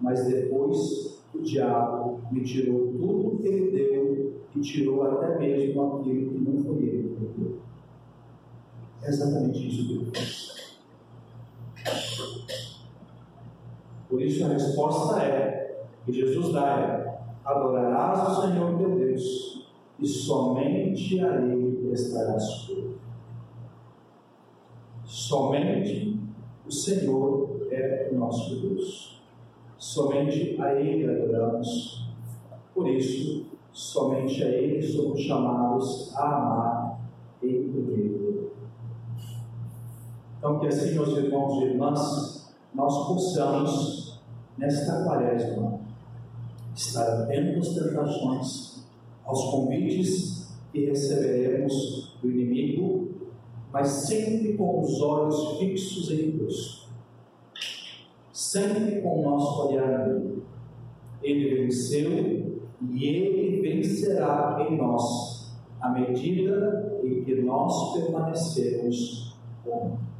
Mas 0.00 0.26
depois 0.26 1.22
o 1.32 1.40
diabo 1.40 2.20
me 2.30 2.42
tirou 2.42 2.88
tudo 2.88 3.38
que 3.38 3.46
ele 3.46 3.70
deu 3.70 4.32
e 4.54 4.60
tirou 4.60 5.02
até 5.04 5.38
mesmo 5.38 5.80
aquilo 5.80 6.32
que 6.32 6.38
não 6.38 6.58
foi 6.64 6.82
ele 6.82 7.16
que 7.16 7.40
deu. 7.40 7.71
É 9.02 9.08
exatamente 9.08 9.68
isso 9.68 9.88
que 9.88 9.94
ele 9.94 10.10
faz. 10.14 10.52
Por 14.08 14.20
isso 14.20 14.44
a 14.44 14.48
resposta 14.48 15.22
é, 15.22 15.86
que 16.04 16.12
Jesus 16.12 16.52
dá 16.52 16.80
é, 16.80 17.12
adorarás 17.44 18.38
o 18.38 18.42
Senhor 18.42 18.78
teu 18.78 18.96
Deus, 18.96 19.66
e 19.98 20.06
somente 20.06 21.20
a 21.20 21.36
Ele 21.42 21.88
prestarás 21.88 22.66
culto. 22.66 23.00
Somente 25.04 26.18
o 26.66 26.70
Senhor 26.70 27.68
é 27.70 28.10
o 28.12 28.16
nosso 28.16 28.60
Deus. 28.60 29.22
Somente 29.78 30.60
a 30.60 30.74
Ele 30.74 31.10
adoramos. 31.10 32.08
Por 32.74 32.88
isso, 32.88 33.46
somente 33.72 34.42
a 34.42 34.48
Ele 34.48 34.82
somos 34.82 35.20
chamados 35.20 36.14
a 36.16 36.36
amar 36.36 37.00
e 37.42 37.48
temer. 37.48 38.51
Então, 40.42 40.58
que 40.58 40.66
assim, 40.66 40.94
meus 40.94 41.16
irmãos 41.16 41.62
e 41.62 41.66
irmãs, 41.66 42.52
nós 42.74 43.06
possamos, 43.06 44.20
nesta 44.58 45.04
quaresma, 45.04 45.78
estar 46.74 47.22
atentos 47.22 47.68
às 47.68 47.74
tentações, 47.84 48.84
aos 49.24 49.52
convites 49.52 50.52
que 50.72 50.86
receberemos 50.86 52.18
do 52.20 52.28
inimigo, 52.28 53.08
mas 53.72 53.86
sempre 53.86 54.54
com 54.54 54.80
os 54.80 55.00
olhos 55.00 55.58
fixos 55.60 56.10
em 56.10 56.32
Deus, 56.32 56.88
sempre 58.32 59.00
com 59.00 59.20
o 59.20 59.22
nosso 59.22 59.68
olhar 59.68 60.08
nele. 60.08 60.42
Ele 61.22 61.62
venceu 61.62 62.66
e 62.90 63.04
ele 63.04 63.60
vencerá 63.60 64.66
em 64.68 64.76
nós, 64.76 65.54
à 65.80 65.90
medida 65.90 67.00
em 67.04 67.22
que 67.22 67.32
nós 67.42 67.94
permanecemos 67.94 69.36
com 69.64 69.70
ele. 69.86 70.11